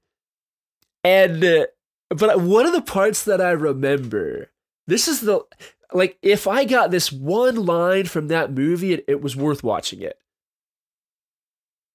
And 1.05 1.45
uh, 1.45 1.66
but 2.11 2.40
one 2.40 2.66
of 2.66 2.73
the 2.73 2.83
parts 2.83 3.25
that 3.25 3.40
I 3.40 3.50
remember, 3.50 4.50
this 4.87 5.09
is 5.09 5.21
the 5.21 5.40
like 5.93 6.19
if 6.23 6.47
I 6.47 6.64
got 6.64 6.90
this 6.90 7.12
one 7.12 7.64
line 7.66 8.07
from 8.07 8.28
that 8.28 8.52
movie, 8.52 8.93
it, 8.93 9.05
it 9.07 9.21
was 9.23 9.37
worth 9.37 9.62
watching 9.62 10.02
it. 10.02 10.19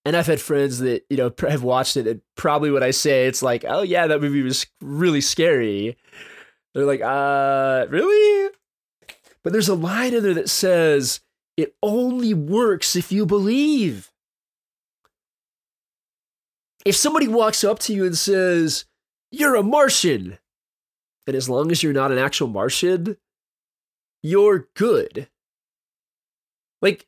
And 0.04 0.16
I've 0.16 0.28
had 0.28 0.42
friends 0.42 0.80
that 0.80 1.06
you 1.10 1.18
know 1.18 1.32
have 1.48 1.64
watched 1.64 1.98
it, 1.98 2.08
and 2.08 2.22
probably 2.36 2.72
what 2.72 2.84
I 2.84 2.92
say, 2.92 3.28
it's 3.28 3.44
like, 3.44 3.66
oh 3.68 3.82
yeah, 3.82 4.08
that 4.08 4.22
movie 4.22 4.42
was 4.42 4.66
really 4.82 5.22
scary. 5.22 5.98
They're 6.74 6.86
like, 6.86 7.02
uh, 7.02 7.88
really? 7.90 8.50
But 9.44 9.54
there's 9.54 9.70
a 9.70 9.76
line 9.76 10.14
in 10.14 10.24
there 10.24 10.34
that 10.34 10.50
says, 10.50 11.22
it 11.58 11.76
only 11.82 12.34
works 12.34 12.96
if 12.96 13.12
you 13.12 13.26
believe. 13.26 14.12
If 16.86 16.96
somebody 16.96 17.28
walks 17.28 17.64
up 17.64 17.80
to 17.80 17.94
you 17.94 18.06
and 18.06 18.18
says, 18.18 18.86
you're 19.32 19.56
a 19.56 19.64
Martian. 19.64 20.38
And 21.28 21.36
as 21.36 21.50
long 21.50 21.72
as 21.72 21.84
you're 21.84 21.94
not 21.94 22.12
an 22.12 22.18
actual 22.18 22.48
Martian, 22.48 23.18
you're 24.24 24.68
good. 24.76 25.28
Like, 26.82 27.08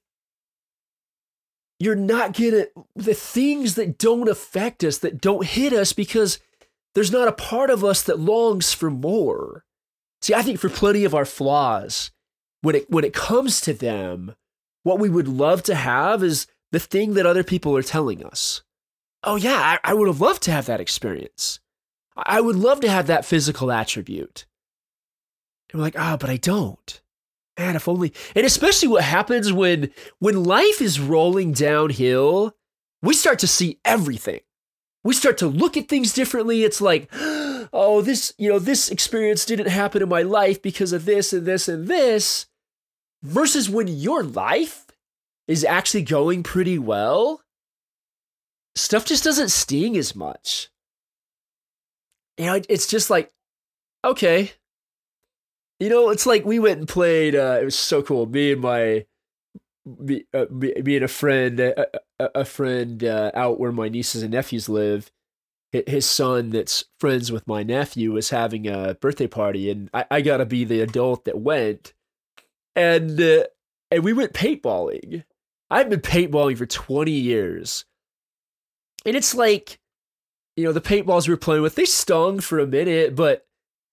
you're 1.80 1.96
not 1.96 2.38
gonna, 2.38 2.68
the 2.96 3.14
things 3.14 3.76
that 3.76 3.98
don't 3.98 4.30
affect 4.30 4.84
us, 4.84 5.00
that 5.00 5.20
don't 5.20 5.46
hit 5.46 5.74
us, 5.74 5.94
because 5.94 6.40
there's 6.96 7.12
not 7.12 7.28
a 7.28 7.34
part 7.34 7.70
of 7.70 7.84
us 7.84 8.04
that 8.04 8.20
longs 8.20 8.74
for 8.74 8.90
more. 8.90 9.66
See, 10.22 10.34
I 10.34 10.44
think 10.44 10.60
for 10.60 10.70
plenty 10.70 11.04
of 11.04 11.16
our 11.16 11.26
flaws, 11.26 12.12
when 12.64 12.76
it, 12.76 12.90
when 12.90 13.04
it 13.04 13.14
comes 13.14 13.62
to 13.62 13.74
them, 13.74 14.36
what 14.84 14.98
we 14.98 15.10
would 15.10 15.28
love 15.28 15.62
to 15.64 15.76
have 15.76 16.24
is 16.24 16.48
the 16.72 16.80
thing 16.80 17.14
that 17.14 17.26
other 17.26 17.44
people 17.44 17.78
are 17.78 17.84
telling 17.84 18.26
us. 18.26 18.64
Oh, 19.24 19.36
yeah, 19.36 19.78
I, 19.84 19.92
I 19.92 19.94
would 19.94 20.08
have 20.08 20.22
loved 20.22 20.42
to 20.44 20.52
have 20.52 20.66
that 20.66 20.82
experience. 20.82 21.60
I 22.16 22.42
would 22.42 22.56
love 22.56 22.80
to 22.82 22.90
have 22.90 23.08
that 23.08 23.26
physical 23.26 23.72
attribute. 23.72 24.46
And 25.72 25.80
we're 25.80 25.86
like, 25.86 26.00
ah, 26.00 26.14
oh, 26.14 26.18
but 26.18 26.30
I 26.30 26.38
don't. 26.38 27.02
Man, 27.58 27.76
if 27.76 27.88
only. 27.88 28.14
And 28.36 28.46
especially 28.46 28.88
what 28.88 29.04
happens 29.04 29.54
when 29.54 29.92
when 30.20 30.44
life 30.44 30.82
is 30.82 31.00
rolling 31.00 31.52
downhill, 31.52 32.56
we 33.02 33.14
start 33.14 33.40
to 33.40 33.48
see 33.48 33.80
everything. 33.86 34.40
We 35.04 35.14
start 35.14 35.38
to 35.40 35.48
look 35.48 35.76
at 35.76 35.90
things 35.90 36.14
differently. 36.14 36.64
It's 36.64 36.82
like, 36.82 37.10
oh, 37.14 38.02
this, 38.02 38.34
you 38.38 38.50
know, 38.50 38.60
this 38.60 38.90
experience 38.90 39.46
didn't 39.46 39.68
happen 39.68 40.02
in 40.02 40.10
my 40.10 40.22
life 40.22 40.62
because 40.62 40.94
of 40.94 41.06
this 41.06 41.34
and 41.34 41.46
this 41.46 41.68
and 41.68 41.88
this. 41.88 42.48
Versus 43.24 43.70
when 43.70 43.88
your 43.88 44.24
life 44.24 44.86
is 45.48 45.64
actually 45.64 46.04
going 46.04 46.44
pretty 46.44 46.78
well, 46.78 47.42
stuff 48.76 49.06
just 49.06 49.24
doesn't 49.24 49.50
sting 49.50 49.98
as 49.98 50.16
much 50.16 50.70
you 52.38 52.46
know, 52.46 52.62
it's 52.70 52.88
just 52.88 53.10
like, 53.10 53.32
okay. 54.04 54.52
You 55.80 55.90
know, 55.90 56.10
it's 56.10 56.26
like 56.26 56.46
we 56.46 56.60
went 56.60 56.80
and 56.80 56.88
played. 56.88 57.36
Uh, 57.36 57.60
it 57.62 57.66
was 57.66 57.78
so 57.78 58.02
cool. 58.02 58.26
Me 58.26 58.54
and 58.54 58.62
my, 58.62 59.06
me, 59.86 60.26
uh, 60.34 60.46
me, 60.50 60.74
me 60.84 60.96
and 60.96 61.06
a 61.06 61.10
friend, 61.10 61.60
uh, 61.60 61.86
a, 62.20 62.30
a 62.36 62.46
friend 62.46 63.04
uh, 63.04 63.32
out 63.34 63.60
where 63.60 63.72
my 63.72 63.90
nieces 63.90 64.24
and 64.24 64.32
nephews 64.32 64.70
live. 64.70 65.12
His 65.72 66.06
son, 66.08 66.52
that's 66.52 66.86
friends 67.00 67.32
with 67.32 67.48
my 67.48 67.64
nephew, 67.64 68.12
was 68.12 68.30
having 68.30 68.68
a 68.68 68.94
birthday 68.94 69.26
party, 69.26 69.72
and 69.72 69.90
I, 69.92 70.06
I 70.12 70.22
got 70.22 70.38
to 70.38 70.46
be 70.46 70.64
the 70.66 70.82
adult 70.82 71.26
that 71.26 71.40
went. 71.40 71.94
And 72.76 73.20
uh, 73.20 73.46
and 73.92 74.04
we 74.04 74.14
went 74.14 74.34
paintballing. 74.34 75.24
I've 75.70 75.90
been 75.90 76.02
paintballing 76.02 76.58
for 76.58 76.66
twenty 76.66 77.12
years, 77.12 77.86
and 79.06 79.16
it's 79.16 79.36
like 79.36 79.80
you 80.56 80.64
know, 80.64 80.72
the 80.72 80.82
paintballs 80.82 81.28
we 81.28 81.34
were 81.34 81.38
playing 81.38 81.64
with, 81.64 81.76
they 81.76 81.86
stung 81.86 82.40
for 82.40 82.60
a 82.60 82.68
minute, 82.68 83.16
but 83.16 83.46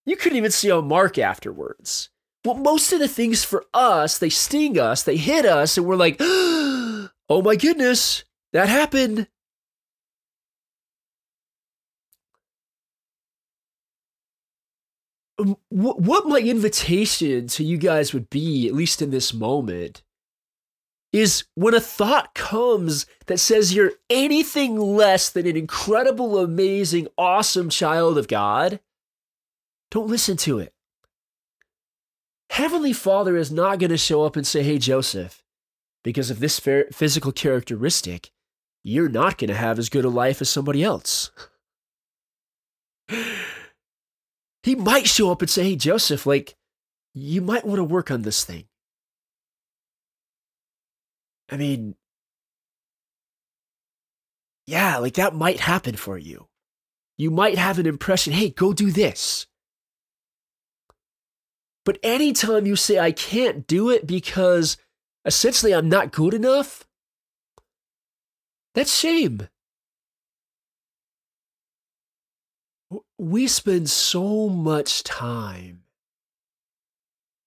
you 0.05 0.15
couldn't 0.15 0.37
even 0.37 0.51
see 0.51 0.69
a 0.69 0.81
mark 0.81 1.17
afterwards. 1.17 2.09
Well, 2.45 2.55
most 2.55 2.91
of 2.91 2.99
the 2.99 3.07
things 3.07 3.43
for 3.43 3.65
us, 3.73 4.17
they 4.17 4.29
sting 4.29 4.79
us, 4.79 5.03
they 5.03 5.17
hit 5.17 5.45
us, 5.45 5.77
and 5.77 5.85
we're 5.85 5.95
like, 5.95 6.17
oh 6.19 7.09
my 7.29 7.55
goodness, 7.55 8.23
that 8.53 8.69
happened. 8.69 9.27
What 15.69 16.27
my 16.27 16.39
invitation 16.39 17.47
to 17.47 17.63
you 17.63 17.77
guys 17.77 18.13
would 18.13 18.29
be, 18.29 18.67
at 18.67 18.73
least 18.73 19.01
in 19.01 19.11
this 19.11 19.33
moment, 19.33 20.01
is 21.11 21.43
when 21.55 21.73
a 21.73 21.79
thought 21.79 22.33
comes 22.33 23.05
that 23.25 23.39
says 23.39 23.73
you're 23.73 23.93
anything 24.09 24.77
less 24.77 25.29
than 25.29 25.45
an 25.45 25.57
incredible, 25.57 26.39
amazing, 26.39 27.07
awesome 27.17 27.69
child 27.69 28.17
of 28.17 28.27
God, 28.27 28.79
don't 29.89 30.07
listen 30.07 30.37
to 30.37 30.59
it. 30.59 30.73
Heavenly 32.49 32.93
Father 32.93 33.37
is 33.37 33.51
not 33.51 33.79
going 33.79 33.91
to 33.91 33.97
show 33.97 34.23
up 34.23 34.35
and 34.35 34.45
say, 34.45 34.63
Hey, 34.63 34.77
Joseph, 34.77 35.43
because 36.03 36.29
of 36.29 36.39
this 36.39 36.59
physical 36.59 37.31
characteristic, 37.31 38.31
you're 38.83 39.09
not 39.09 39.37
going 39.37 39.49
to 39.49 39.55
have 39.55 39.79
as 39.79 39.89
good 39.89 40.05
a 40.05 40.09
life 40.09 40.41
as 40.41 40.49
somebody 40.49 40.83
else. 40.83 41.31
he 44.71 44.75
might 44.75 45.05
show 45.05 45.29
up 45.33 45.41
and 45.41 45.49
say, 45.49 45.63
Hey, 45.63 45.75
Joseph, 45.75 46.25
like, 46.25 46.55
you 47.13 47.41
might 47.41 47.65
want 47.65 47.79
to 47.79 47.83
work 47.83 48.09
on 48.09 48.21
this 48.21 48.45
thing. 48.45 48.69
I 51.49 51.57
mean, 51.57 51.95
yeah, 54.65 54.95
like 54.99 55.15
that 55.15 55.35
might 55.35 55.59
happen 55.59 55.97
for 55.97 56.17
you. 56.17 56.47
You 57.17 57.31
might 57.31 57.57
have 57.57 57.79
an 57.79 57.85
impression, 57.85 58.31
hey, 58.31 58.49
go 58.49 58.71
do 58.71 58.91
this. 58.91 59.45
But 61.83 61.97
anytime 62.01 62.65
you 62.65 62.77
say, 62.77 62.97
I 62.97 63.11
can't 63.11 63.67
do 63.67 63.89
it 63.89 64.07
because 64.07 64.77
essentially 65.25 65.73
I'm 65.73 65.89
not 65.89 66.13
good 66.13 66.33
enough, 66.33 66.87
that's 68.73 68.97
shame. 68.97 69.49
We 73.21 73.45
spend 73.45 73.87
so 73.87 74.49
much 74.49 75.03
time 75.03 75.83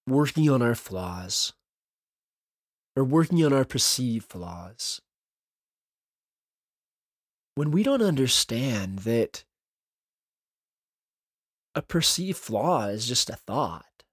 working 0.06 0.48
on 0.48 0.62
our 0.62 0.76
flaws 0.76 1.52
or 2.94 3.02
working 3.02 3.44
on 3.44 3.52
our 3.52 3.64
perceived 3.64 4.30
flaws 4.30 5.00
when 7.56 7.72
we 7.72 7.82
don't 7.82 8.02
understand 8.02 9.00
that 9.00 9.42
a 11.74 11.82
perceived 11.82 12.38
flaw 12.38 12.86
is 12.86 13.08
just 13.08 13.28
a 13.28 13.34
thought. 13.34 14.04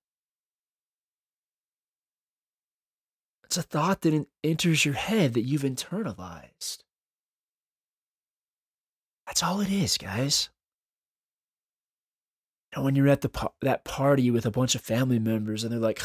It's 3.43 3.57
a 3.57 3.61
thought 3.61 4.01
that 4.01 4.25
enters 4.43 4.83
your 4.83 4.95
head 4.95 5.35
that 5.35 5.41
you've 5.41 5.61
internalized. 5.61 6.79
That's 9.27 9.43
all 9.43 9.61
it 9.61 9.69
is, 9.69 9.99
guys. 9.99 10.49
And 12.73 12.83
when 12.85 12.95
you're 12.95 13.07
at 13.09 13.21
the 13.21 13.51
that 13.61 13.83
party 13.83 14.31
with 14.31 14.45
a 14.45 14.51
bunch 14.51 14.75
of 14.75 14.81
family 14.81 15.19
members 15.19 15.63
and 15.63 15.71
they're 15.71 15.79
like, 15.79 16.01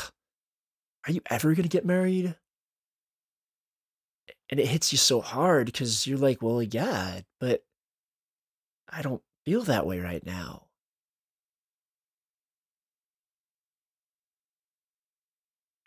"Are 1.06 1.12
you 1.12 1.20
ever 1.30 1.54
going 1.54 1.62
to 1.62 1.68
get 1.68 1.84
married?" 1.84 2.36
And 4.50 4.60
it 4.60 4.66
hits 4.68 4.92
you 4.92 4.98
so 4.98 5.20
hard 5.20 5.66
because 5.66 6.06
you're 6.06 6.18
like, 6.18 6.42
"Well, 6.42 6.62
yeah, 6.62 7.20
but 7.40 7.64
I 8.88 9.02
don't 9.02 9.22
feel 9.44 9.62
that 9.62 9.86
way 9.86 10.00
right 10.00 10.24
now." 10.26 10.66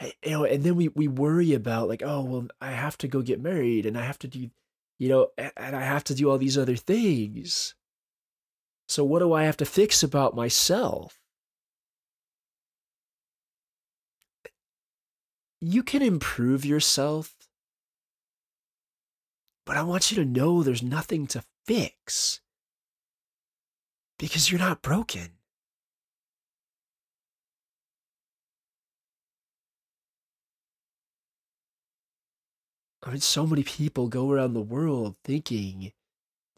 you 0.02 0.32
know, 0.32 0.44
and 0.46 0.64
then 0.64 0.76
we 0.76 0.88
we 0.90 1.08
worry 1.08 1.54
about 1.54 1.90
like, 1.90 2.02
oh 2.04 2.24
well, 2.24 2.48
I 2.62 2.72
have 2.72 2.98
to 3.00 3.08
go 3.08 3.22
get 3.22 3.42
married, 3.42 3.86
and 3.86 3.98
I 3.98 4.04
have 4.06 4.20
to 4.20 4.28
do, 4.28 4.50
you 4.98 5.10
know, 5.10 5.30
and 5.38 5.76
I 5.76 5.84
have 5.84 6.04
to 6.06 6.16
do 6.16 6.30
all 6.30 6.38
these 6.38 6.58
other 6.58 6.76
things. 6.76 7.76
So 8.90 9.04
what 9.04 9.20
do 9.20 9.34
I 9.34 9.44
have 9.44 9.58
to 9.58 9.66
fix 9.66 10.02
about 10.02 10.36
myself? 10.36 11.20
You 15.62 15.84
can 15.84 16.02
improve 16.02 16.66
yourself, 16.66 17.36
but 19.64 19.78
I 19.78 19.84
want 19.84 20.10
you 20.10 20.16
to 20.16 20.26
know 20.26 20.64
there's 20.64 20.82
nothing 20.82 21.28
to 21.28 21.44
fix 21.68 22.42
because 24.18 24.50
you're 24.50 24.60
not 24.60 24.82
broken. 24.82 25.34
I 33.04 33.12
mean, 33.12 33.22
so 33.22 33.46
many 33.46 33.62
people 33.64 34.08
go 34.08 34.32
around 34.32 34.54
the 34.54 34.62
world 34.62 35.16
thinking 35.24 35.92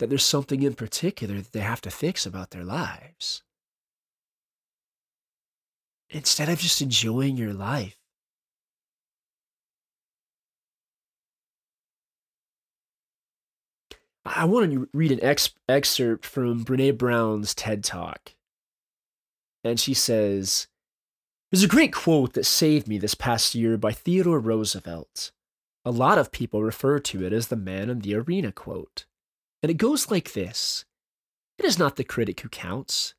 that 0.02 0.10
there's 0.10 0.26
something 0.26 0.64
in 0.64 0.74
particular 0.74 1.36
that 1.36 1.52
they 1.52 1.60
have 1.60 1.80
to 1.80 1.92
fix 1.92 2.26
about 2.26 2.50
their 2.50 2.64
lives. 2.64 3.44
Instead 6.10 6.50
of 6.50 6.58
just 6.58 6.82
enjoying 6.82 7.38
your 7.38 7.54
life. 7.54 7.96
I 14.26 14.46
want 14.46 14.72
to 14.72 14.90
read 14.92 15.12
an 15.12 15.24
ex- 15.24 15.54
excerpt 15.70 16.26
from 16.26 16.66
Brene 16.66 16.98
Brown's 16.98 17.54
TED 17.54 17.84
Talk. 17.84 18.34
And 19.64 19.80
she 19.80 19.94
says, 19.94 20.66
There's 21.52 21.64
a 21.64 21.68
great 21.68 21.94
quote 21.94 22.34
that 22.34 22.48
saved 22.48 22.88
me 22.88 22.98
this 22.98 23.14
past 23.14 23.54
year 23.54 23.78
by 23.78 23.92
Theodore 23.92 24.40
Roosevelt. 24.40 25.32
A 25.86 25.92
lot 25.92 26.18
of 26.18 26.32
people 26.32 26.64
refer 26.64 26.98
to 26.98 27.24
it 27.24 27.32
as 27.32 27.50
the 27.50 27.56
man 27.56 27.92
in 27.92 28.00
the 28.00 28.16
arena 28.16 28.52
quote. 28.52 29.06
And 29.62 29.70
it 29.70 29.76
goes 29.76 30.10
like 30.10 30.34
this 30.34 30.86
It 31.58 31.66
is 31.66 31.78
not 31.78 31.96
the 31.96 32.04
critic 32.04 32.42
who 32.42 32.50
counts. 32.50 33.14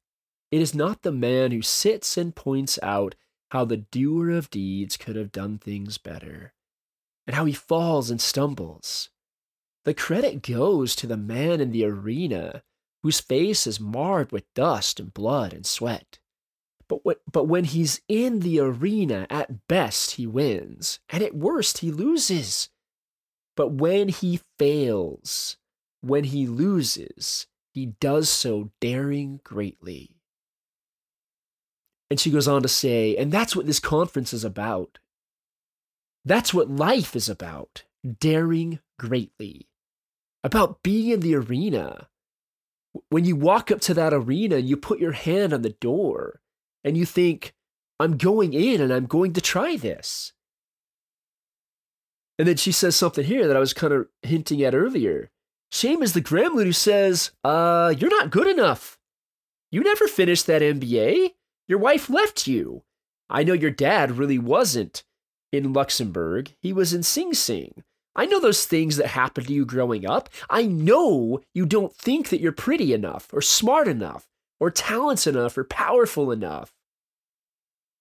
It 0.50 0.60
is 0.60 0.74
not 0.74 1.02
the 1.02 1.12
man 1.12 1.50
who 1.50 1.62
sits 1.62 2.16
and 2.16 2.34
points 2.34 2.78
out 2.82 3.14
how 3.50 3.64
the 3.64 3.78
doer 3.78 4.30
of 4.30 4.50
deeds 4.50 4.96
could 4.96 5.16
have 5.16 5.32
done 5.32 5.58
things 5.58 5.98
better, 5.98 6.52
and 7.26 7.36
how 7.36 7.44
he 7.44 7.52
falls 7.52 8.10
and 8.10 8.20
stumbles. 8.20 9.10
The 9.84 9.94
credit 9.94 10.42
goes 10.42 10.94
to 10.96 11.06
the 11.06 11.16
man 11.16 11.60
in 11.60 11.70
the 11.70 11.84
arena 11.84 12.62
whose 13.02 13.20
face 13.20 13.66
is 13.66 13.80
marred 13.80 14.30
with 14.30 14.52
dust 14.54 15.00
and 15.00 15.12
blood 15.12 15.52
and 15.52 15.66
sweat. 15.66 16.18
But, 16.88 17.04
what, 17.04 17.20
but 17.30 17.44
when 17.44 17.64
he's 17.64 18.00
in 18.08 18.40
the 18.40 18.60
arena, 18.60 19.26
at 19.30 19.66
best 19.66 20.12
he 20.12 20.26
wins, 20.26 21.00
and 21.08 21.22
at 21.22 21.34
worst 21.34 21.78
he 21.78 21.90
loses. 21.90 22.68
But 23.56 23.72
when 23.72 24.08
he 24.08 24.40
fails, 24.58 25.56
when 26.02 26.24
he 26.24 26.46
loses, 26.46 27.46
he 27.72 27.86
does 27.86 28.28
so 28.28 28.70
daring 28.80 29.40
greatly. 29.42 30.16
And 32.10 32.20
she 32.20 32.30
goes 32.30 32.46
on 32.46 32.62
to 32.62 32.68
say, 32.68 33.16
and 33.16 33.32
that's 33.32 33.56
what 33.56 33.66
this 33.66 33.80
conference 33.80 34.34
is 34.34 34.44
about. 34.44 34.98
That's 36.24 36.52
what 36.52 36.70
life 36.70 37.16
is 37.16 37.30
about 37.30 37.84
daring 38.20 38.80
greatly, 38.98 39.68
about 40.44 40.82
being 40.82 41.10
in 41.10 41.20
the 41.20 41.34
arena. 41.34 42.08
When 43.08 43.24
you 43.24 43.34
walk 43.34 43.70
up 43.70 43.80
to 43.82 43.94
that 43.94 44.12
arena 44.12 44.56
and 44.56 44.68
you 44.68 44.76
put 44.76 45.00
your 45.00 45.12
hand 45.12 45.54
on 45.54 45.62
the 45.62 45.70
door, 45.70 46.42
and 46.84 46.96
you 46.96 47.06
think, 47.06 47.54
I'm 47.98 48.16
going 48.16 48.52
in 48.52 48.80
and 48.80 48.92
I'm 48.92 49.06
going 49.06 49.32
to 49.34 49.40
try 49.40 49.76
this. 49.76 50.32
And 52.38 52.48
then 52.48 52.56
she 52.56 52.72
says 52.72 52.96
something 52.96 53.24
here 53.24 53.46
that 53.46 53.56
I 53.56 53.60
was 53.60 53.72
kind 53.72 53.92
of 53.92 54.08
hinting 54.22 54.62
at 54.62 54.74
earlier. 54.74 55.30
Shame 55.72 56.02
is 56.02 56.12
the 56.12 56.20
gremlin 56.20 56.66
who 56.66 56.72
says, 56.72 57.30
uh, 57.42 57.94
you're 57.96 58.10
not 58.10 58.30
good 58.30 58.46
enough. 58.46 58.98
You 59.70 59.82
never 59.82 60.06
finished 60.06 60.46
that 60.46 60.60
MBA. 60.60 61.30
Your 61.66 61.78
wife 61.78 62.10
left 62.10 62.46
you. 62.46 62.82
I 63.30 63.42
know 63.42 63.54
your 63.54 63.70
dad 63.70 64.18
really 64.18 64.38
wasn't 64.38 65.02
in 65.50 65.72
Luxembourg. 65.72 66.54
He 66.60 66.74
was 66.74 66.92
in 66.92 67.02
Sing 67.02 67.32
Sing. 67.32 67.82
I 68.14 68.26
know 68.26 68.38
those 68.38 68.66
things 68.66 68.98
that 68.98 69.06
happened 69.06 69.46
to 69.46 69.54
you 69.54 69.64
growing 69.64 70.04
up. 70.06 70.28
I 70.50 70.66
know 70.66 71.40
you 71.54 71.64
don't 71.64 71.96
think 71.96 72.28
that 72.28 72.40
you're 72.40 72.52
pretty 72.52 72.92
enough 72.92 73.28
or 73.32 73.40
smart 73.40 73.88
enough 73.88 74.28
or 74.60 74.70
talented 74.70 75.34
enough 75.34 75.56
or 75.56 75.64
powerful 75.64 76.30
enough. 76.30 76.74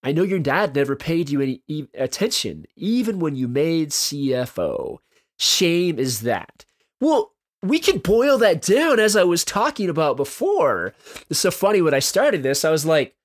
I 0.04 0.12
know 0.12 0.24
your 0.24 0.40
dad 0.40 0.76
never 0.76 0.98
paid 0.98 1.30
you 1.30 1.40
any 1.40 1.64
e- 1.70 1.88
attention, 1.94 2.66
even 2.76 3.20
when 3.20 3.38
you 3.38 3.48
made 3.48 3.92
CFO. 3.92 4.98
Shame 5.40 5.98
is 5.98 6.22
that. 6.22 6.66
Well, 7.00 7.32
we 7.64 7.80
can 7.80 8.00
boil 8.00 8.38
that 8.40 8.62
down 8.62 9.00
as 9.00 9.16
I 9.16 9.24
was 9.24 9.44
talking 9.44 9.90
about 9.90 10.18
before. 10.18 10.94
It's 11.30 11.40
so 11.40 11.52
funny 11.52 11.82
when 11.82 11.94
I 11.94 12.00
started 12.00 12.44
this, 12.44 12.66
I 12.66 12.72
was 12.72 12.86
like, 12.86 13.16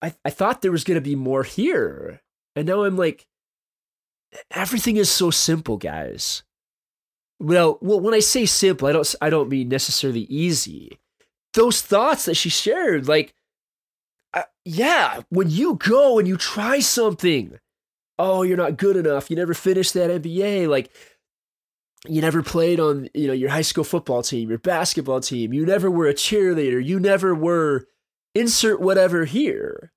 I, 0.00 0.14
I 0.24 0.30
thought 0.30 0.62
there 0.62 0.72
was 0.72 0.84
going 0.84 0.96
to 0.96 1.00
be 1.00 1.16
more 1.16 1.42
here. 1.42 2.20
And 2.54 2.66
now 2.66 2.84
I'm 2.84 2.96
like, 2.96 3.26
everything 4.50 4.96
is 4.96 5.10
so 5.10 5.30
simple, 5.30 5.76
guys. 5.76 6.42
Well, 7.40 7.78
well, 7.80 8.00
when 8.00 8.14
I 8.14 8.20
say 8.20 8.46
simple, 8.46 8.88
I 8.88 8.92
don't 8.92 9.14
I 9.20 9.30
don't 9.30 9.48
mean 9.48 9.68
necessarily 9.68 10.22
easy 10.22 10.98
those 11.54 11.80
thoughts 11.80 12.26
that 12.26 12.36
she 12.36 12.48
shared, 12.48 13.08
like, 13.08 13.34
uh, 14.34 14.42
yeah, 14.64 15.22
when 15.30 15.50
you 15.50 15.74
go 15.74 16.18
and 16.18 16.28
you 16.28 16.36
try 16.36 16.80
something, 16.80 17.58
oh, 18.18 18.42
you're 18.42 18.56
not 18.56 18.76
good 18.76 18.96
enough. 18.96 19.30
You 19.30 19.36
never 19.36 19.54
finished 19.54 19.94
that 19.94 20.10
MBA. 20.22 20.68
Like, 20.68 20.90
you 22.06 22.20
never 22.20 22.42
played 22.42 22.78
on, 22.78 23.08
you 23.14 23.26
know, 23.26 23.32
your 23.32 23.50
high 23.50 23.62
school 23.62 23.84
football 23.84 24.22
team, 24.22 24.48
your 24.48 24.58
basketball 24.58 25.20
team. 25.20 25.52
You 25.52 25.66
never 25.66 25.90
were 25.90 26.06
a 26.06 26.14
cheerleader. 26.14 26.84
You 26.84 27.00
never 27.00 27.34
were 27.34 27.86
insert 28.34 28.80
whatever 28.80 29.24
here. 29.24 29.92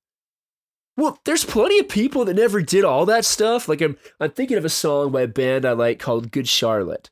Well, 0.98 1.20
there's 1.26 1.46
plenty 1.46 1.80
of 1.80 1.90
people 1.90 2.26
that 2.26 2.36
never 2.36 2.62
did 2.62 2.84
all 2.84 3.06
that 3.06 3.26
stuff. 3.26 3.68
Like 3.68 3.82
I'm 3.82 3.98
I'm 4.20 4.32
thinking 4.32 4.58
of 4.58 4.66
a 4.66 4.70
song 4.70 5.12
by 5.12 5.22
a 5.22 5.28
band 5.28 5.66
I 5.66 5.72
like 5.72 6.00
called 6.00 6.32
Good 6.32 6.48
Charlotte. 6.48 7.10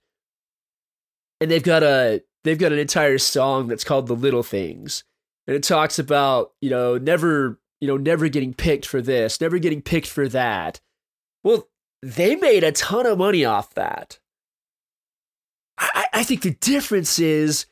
And 1.40 1.50
they've 1.50 1.64
got 1.64 1.84
a 1.84 2.24
they've 2.44 2.58
got 2.58 2.74
an 2.74 2.80
entire 2.80 3.18
song 3.18 3.68
that's 3.68 3.84
called 3.84 4.08
The 4.08 4.16
Little 4.16 4.44
Things. 4.44 5.04
And 5.48 5.56
it 5.56 5.64
talks 5.64 5.98
about, 5.98 6.52
you 6.62 6.70
know, 6.70 6.98
never, 6.98 7.60
you 7.80 7.88
know, 7.88 7.98
never 7.98 8.28
getting 8.28 8.54
picked 8.54 8.86
for 8.86 9.02
this, 9.02 9.40
never 9.42 9.58
getting 9.58 9.82
picked 9.82 10.08
for 10.08 10.28
that. 10.28 10.80
Well, 11.44 11.70
they 12.02 12.36
made 12.36 12.64
a 12.64 12.72
ton 12.72 13.06
of 13.06 13.18
money 13.18 13.46
off 13.46 13.74
that. 13.76 14.20
I, 15.80 16.06
I 16.14 16.24
think 16.24 16.42
the 16.42 16.52
difference 16.52 17.20
is 17.20 17.66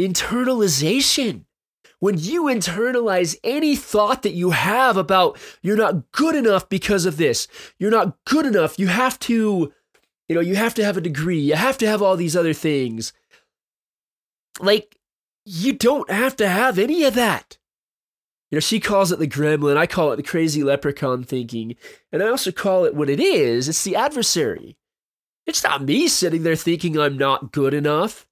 internalization. 0.00 1.44
When 2.00 2.18
you 2.18 2.44
internalize 2.44 3.36
any 3.42 3.76
thought 3.76 4.22
that 4.22 4.34
you 4.34 4.50
have 4.50 4.96
about 4.98 5.38
you're 5.62 5.76
not 5.76 6.10
good 6.12 6.34
enough 6.34 6.68
because 6.68 7.06
of 7.06 7.16
this, 7.16 7.48
you're 7.78 7.90
not 7.90 8.18
good 8.26 8.44
enough, 8.44 8.78
you 8.78 8.88
have 8.88 9.18
to, 9.20 9.72
you 10.28 10.34
know, 10.34 10.42
you 10.42 10.56
have 10.56 10.74
to 10.74 10.84
have 10.84 10.98
a 10.98 11.00
degree, 11.00 11.38
you 11.38 11.54
have 11.54 11.78
to 11.78 11.86
have 11.86 12.02
all 12.02 12.16
these 12.16 12.36
other 12.36 12.52
things 12.52 13.12
like, 14.60 14.98
you 15.44 15.72
don't 15.72 16.10
have 16.10 16.36
to 16.36 16.48
have 16.48 16.78
any 16.78 17.04
of 17.04 17.14
that. 17.14 17.58
You 18.50 18.56
know, 18.56 18.60
she 18.60 18.80
calls 18.80 19.10
it 19.10 19.18
the 19.18 19.26
gremlin. 19.26 19.76
I 19.76 19.86
call 19.86 20.12
it 20.12 20.16
the 20.16 20.22
crazy 20.22 20.62
leprechaun 20.62 21.24
thinking. 21.24 21.76
And 22.12 22.22
I 22.22 22.28
also 22.28 22.52
call 22.52 22.84
it 22.84 22.94
what 22.94 23.10
it 23.10 23.20
is 23.20 23.68
it's 23.68 23.84
the 23.84 23.96
adversary. 23.96 24.76
It's 25.46 25.62
not 25.62 25.82
me 25.82 26.08
sitting 26.08 26.42
there 26.42 26.56
thinking 26.56 26.98
I'm 26.98 27.18
not 27.18 27.52
good 27.52 27.74
enough. 27.74 28.26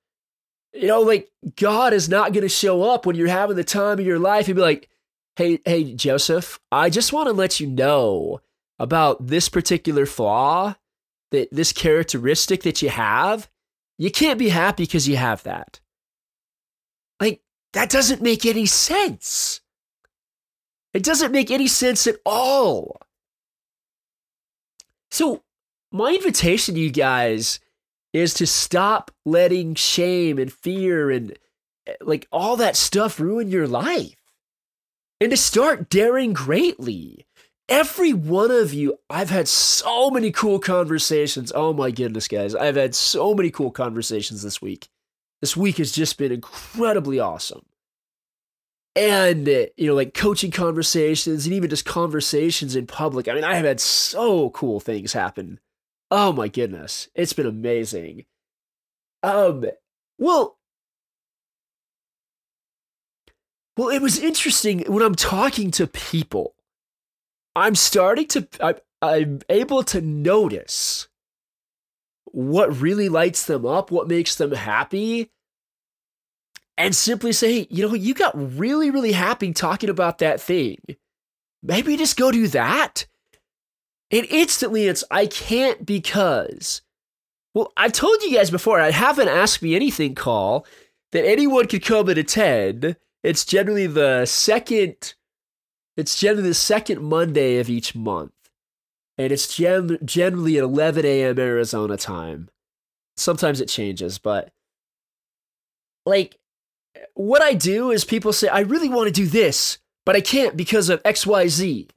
You 0.73 0.89
know, 0.89 1.01
like 1.03 1.31
God 1.57 1.93
is 1.93 2.09
not 2.09 2.33
going 2.33 2.43
to 2.43 2.49
show 2.49 2.83
up 2.83 3.05
when 3.05 3.17
you're 3.17 3.29
having 3.29 3.57
the 3.57 3.65
time 3.65 3.99
of 3.99 4.07
your 4.07 4.19
life 4.19 4.47
and 4.47 4.57
be 4.57 4.63
like, 4.63 4.89
hey, 5.37 5.59
hey, 5.65 5.95
Joseph, 5.95 6.59
I 6.71 6.91
just 6.91 7.13
want 7.13 7.27
to 7.27 7.33
let 7.33 7.61
you 7.61 7.67
know 7.67 8.41
about 8.79 9.27
this 9.27 9.49
particular 9.49 10.07
flaw, 10.07 10.75
that 11.31 11.49
this 11.53 11.73
characteristic 11.73 12.63
that 12.63 12.83
you 12.83 12.89
have. 12.89 13.49
You 13.99 14.11
can't 14.11 14.39
be 14.39 14.49
happy 14.49 14.85
because 14.85 15.07
you 15.07 15.17
have 15.17 15.43
that. 15.45 15.81
Like, 17.21 17.43
that 17.75 17.91
doesn't 17.91 18.23
make 18.23 18.45
any 18.45 18.67
sense. 18.67 19.61
It 20.93 21.05
doesn't 21.05 21.33
make 21.33 21.51
any 21.51 21.69
sense 21.69 22.07
at 22.07 22.17
all. 22.25 23.01
So, 25.11 25.43
my 25.93 26.15
invitation 26.15 26.75
to 26.75 26.81
you 26.81 26.91
guys 26.91 27.61
is 28.13 28.35
to 28.35 28.47
stop 28.47 29.11
letting 29.25 29.75
shame 29.75 30.39
and 30.39 30.53
fear 30.53 31.11
and 31.11 31.39
eh, 31.87 31.95
like 32.01 32.27
all 32.33 32.57
that 32.57 32.77
stuff 32.77 33.21
ruin 33.21 33.51
your 33.51 33.69
life 33.69 34.17
and 35.21 35.31
to 35.31 35.37
start 35.37 35.89
daring 35.89 36.33
greatly. 36.33 37.27
Every 37.69 38.13
one 38.13 38.51
of 38.51 38.75
you, 38.75 38.99
I've 39.09 39.31
had 39.31 39.49
so 39.49 40.11
many 40.11 40.31
cool 40.31 40.59
conversations. 40.59 41.53
Oh 41.55 41.73
my 41.73 41.91
goodness, 41.91 42.29
guys. 42.29 42.55
I've 42.55 42.77
had 42.77 42.95
so 42.95 43.35
many 43.35 43.51
cool 43.51 43.71
conversations 43.71 44.43
this 44.43 44.61
week. 44.61 44.89
This 45.41 45.57
week 45.57 45.79
has 45.79 45.93
just 45.93 46.19
been 46.19 46.33
incredibly 46.33 47.19
awesome 47.19 47.63
and 48.95 49.47
you 49.49 49.87
know 49.87 49.95
like 49.95 50.13
coaching 50.13 50.51
conversations 50.51 51.47
and 51.47 51.55
even 51.55 51.71
just 51.71 51.87
conversations 51.87 52.77
in 52.77 52.87
public 52.87 53.27
i 53.27 53.33
mean 53.33 53.45
i 53.45 53.55
have 53.55 53.65
had 53.65 53.81
so 53.81 54.51
cool 54.51 54.81
things 54.81 55.13
happen 55.13 55.59
oh 56.13 56.31
my 56.31 56.47
goodness 56.47 57.09
it's 57.15 57.33
been 57.33 57.47
amazing 57.47 58.27
um 59.23 59.65
well 60.19 60.59
well 63.79 63.89
it 63.89 64.03
was 64.03 64.19
interesting 64.19 64.81
when 64.87 65.03
i'm 65.03 65.15
talking 65.15 65.71
to 65.71 65.87
people 65.87 66.55
i'm 67.57 67.75
starting 67.75 68.27
to 68.27 68.47
I, 68.61 68.75
i'm 69.01 69.41
able 69.49 69.83
to 69.85 70.03
notice 70.03 71.09
what 72.27 72.79
really 72.79 73.09
lights 73.09 73.47
them 73.47 73.65
up 73.65 73.91
what 73.91 74.07
makes 74.07 74.37
them 74.37 74.53
happy 74.53 75.31
and 76.79 76.95
simply 76.95 77.33
say, 77.33 77.67
you 77.71 77.87
know, 77.87 77.95
you 77.95 78.15
got 78.15 78.33
really, 78.35 78.91
really 78.91 79.13
happy 79.13 79.53
talking 79.53 79.91
about 79.91 80.19
that 80.19 80.41
thing. 80.41 80.79
Maybe 81.63 81.97
just 81.97 82.17
go 82.17 82.31
do 82.33 82.49
that. 82.49 83.07
And 84.13 84.27
instantly 84.31 84.87
it's, 84.87 85.03
I 85.11 85.27
can't 85.27 85.87
because, 85.87 86.83
well, 87.55 87.73
I've 87.77 87.93
told 87.93 88.23
you 88.23 88.37
guys 88.37 88.51
before, 88.51 88.79
I 88.79 88.91
have 88.91 89.19
an 89.19 89.27
Ask 89.27 89.63
Me 89.63 89.75
Anything 89.75 90.15
call 90.15 90.67
that 91.13 91.27
anyone 91.27 91.67
could 91.67 91.85
come 91.85 92.11
and 92.11 92.19
attend. 92.19 92.97
It's 93.23 93.47
generally 93.47 93.87
the 93.87 94.27
second, 94.27 95.15
it's 95.97 96.21
generally 96.21 96.49
the 96.49 96.55
second 96.55 97.03
Monday 97.03 97.59
of 97.59 97.71
each 97.71 97.95
month. 97.95 98.33
And 99.17 99.33
it's 99.33 99.57
gen- 99.57 99.99
generally 100.05 100.59
at 100.59 100.65
11 100.65 101.07
a.m. 101.07 101.39
Arizona 101.39 101.97
time. 101.97 102.51
Sometimes 103.17 103.61
it 103.61 103.69
changes, 103.69 104.19
but 104.19 104.53
like 106.05 106.39
what 107.15 107.43
I 107.43 107.55
do 107.55 107.91
is 107.91 108.05
people 108.05 108.33
say, 108.33 108.49
I 108.49 108.61
really 108.61 108.89
want 108.89 109.07
to 109.07 109.13
do 109.13 109.27
this, 109.27 109.79
but 110.05 110.17
I 110.17 110.21
can't 110.21 110.57
because 110.57 110.89
of 110.89 111.03
XYZ. 111.03 111.91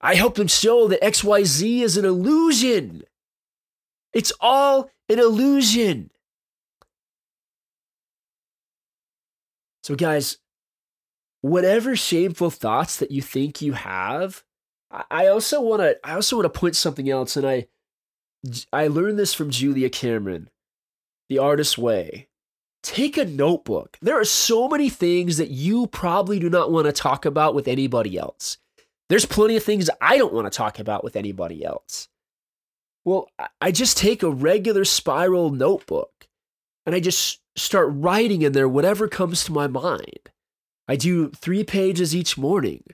I 0.00 0.14
help 0.14 0.36
them 0.36 0.46
show 0.46 0.88
that 0.88 1.02
XYZ 1.02 1.80
is 1.80 1.96
an 1.96 2.04
illusion. 2.04 3.02
It's 4.12 4.32
all 4.40 4.90
an 5.08 5.18
illusion. 5.18 6.10
So, 9.82 9.94
guys, 9.94 10.38
whatever 11.40 11.96
shameful 11.96 12.50
thoughts 12.50 12.98
that 12.98 13.10
you 13.10 13.22
think 13.22 13.60
you 13.62 13.72
have, 13.72 14.44
I 15.10 15.26
also 15.26 15.60
want 15.60 15.82
to. 15.82 15.98
I 16.04 16.14
also 16.14 16.36
want 16.36 16.52
to 16.52 16.58
point 16.58 16.76
something 16.76 17.10
else, 17.10 17.36
and 17.36 17.46
I, 17.46 17.66
I 18.72 18.86
learned 18.86 19.18
this 19.18 19.34
from 19.34 19.50
Julia 19.50 19.90
Cameron, 19.90 20.48
The 21.28 21.38
Artist's 21.38 21.76
Way 21.76 22.28
take 22.82 23.16
a 23.16 23.24
notebook. 23.24 23.98
There 24.00 24.18
are 24.18 24.24
so 24.24 24.68
many 24.68 24.88
things 24.88 25.36
that 25.36 25.50
you 25.50 25.86
probably 25.88 26.38
do 26.38 26.48
not 26.48 26.70
want 26.70 26.86
to 26.86 26.92
talk 26.92 27.24
about 27.24 27.54
with 27.54 27.68
anybody 27.68 28.16
else. 28.16 28.58
There's 29.08 29.26
plenty 29.26 29.56
of 29.56 29.62
things 29.62 29.88
I 30.00 30.18
don't 30.18 30.34
want 30.34 30.50
to 30.50 30.56
talk 30.56 30.78
about 30.78 31.02
with 31.02 31.16
anybody 31.16 31.64
else. 31.64 32.08
Well, 33.04 33.28
I 33.60 33.72
just 33.72 33.96
take 33.96 34.22
a 34.22 34.30
regular 34.30 34.84
spiral 34.84 35.50
notebook 35.50 36.28
and 36.84 36.94
I 36.94 37.00
just 37.00 37.40
start 37.56 37.88
writing 37.90 38.42
in 38.42 38.52
there 38.52 38.68
whatever 38.68 39.08
comes 39.08 39.44
to 39.44 39.52
my 39.52 39.66
mind. 39.66 40.30
I 40.86 40.96
do 40.96 41.30
three 41.30 41.64
pages 41.64 42.14
each 42.14 42.36
morning 42.36 42.84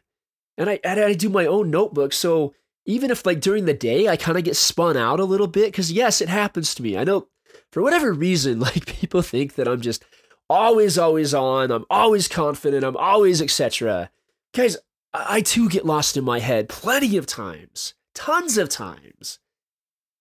and 0.57 0.71
I, 0.71 0.81
and 0.85 1.01
I 1.01 1.15
do 1.15 1.29
my 1.29 1.47
own 1.47 1.71
notebook. 1.71 2.13
So 2.13 2.55
even 2.87 3.11
if, 3.11 3.25
like, 3.25 3.41
during 3.41 3.65
the 3.65 3.75
day, 3.75 4.09
I 4.09 4.17
kind 4.17 4.39
of 4.39 4.45
get 4.45 4.57
spun 4.57 4.97
out 4.97 5.21
a 5.21 5.25
little 5.25 5.47
bit, 5.47 5.67
because 5.67 5.91
yes, 5.91 6.21
it 6.21 6.29
happens 6.29 6.75
to 6.75 6.83
me. 6.83 6.97
I 6.97 7.05
know 7.05 7.29
for 7.73 7.83
whatever 7.83 8.13
reason, 8.13 8.61
like 8.61 8.87
people 8.87 9.23
think 9.23 9.55
that 9.55 9.69
I'm 9.69 9.81
just 9.81 10.05
always, 10.49 10.99
always 10.99 11.35
on, 11.35 11.71
I'm 11.71 11.87
always 11.91 12.29
confident, 12.29 12.85
I'm 12.85 12.97
always 12.97 13.41
etc. 13.41 14.11
Guys, 14.53 14.77
I 15.15 15.43
too 15.43 15.69
get 15.69 15.87
lost 15.87 16.17
in 16.17 16.25
my 16.25 16.41
head 16.41 16.69
plenty 16.69 17.17
of 17.17 17.25
times, 17.25 17.95
tons 18.15 18.59
of 18.59 18.69
times. 18.69 19.39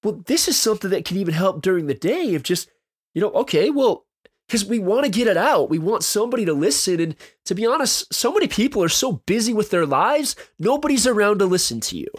Well, 0.03 0.21
this 0.25 0.47
is 0.47 0.56
something 0.56 0.91
that 0.91 1.06
can 1.06 1.17
even 1.17 1.34
help 1.34 1.62
during 1.62 1.88
the 1.88 1.93
day 1.95 2.36
of 2.36 2.43
just, 2.43 2.69
you 3.15 3.21
know, 3.21 3.32
okay, 3.32 3.71
well, 3.71 4.06
because 4.47 4.65
we 4.65 4.77
want 4.77 5.06
to 5.06 5.12
get 5.12 5.27
it 5.27 5.38
out. 5.38 5.69
We 5.69 5.79
want 5.79 6.03
somebody 6.03 6.45
to 6.45 6.53
listen. 6.53 6.99
And 6.99 7.15
to 7.45 7.56
be 7.56 7.65
honest, 7.65 8.13
so 8.13 8.32
many 8.32 8.47
people 8.47 8.84
are 8.84 8.89
so 8.89 9.23
busy 9.25 9.53
with 9.53 9.71
their 9.71 9.86
lives, 9.86 10.36
nobody's 10.60 11.08
around 11.08 11.39
to 11.39 11.45
listen 11.45 11.79
to 11.82 11.97
you. 11.97 12.10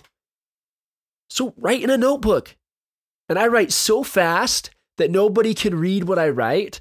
So 1.31 1.55
write 1.57 1.83
in 1.83 1.91
a 1.91 1.99
notebook. 1.99 2.57
And 3.29 3.39
I 3.39 3.47
write 3.47 3.73
so 3.73 4.03
fast 4.03 4.71
that 4.97 5.11
nobody 5.11 5.55
can 5.55 5.79
read 5.79 6.05
what 6.05 6.19
I 6.19 6.29
write. 6.29 6.81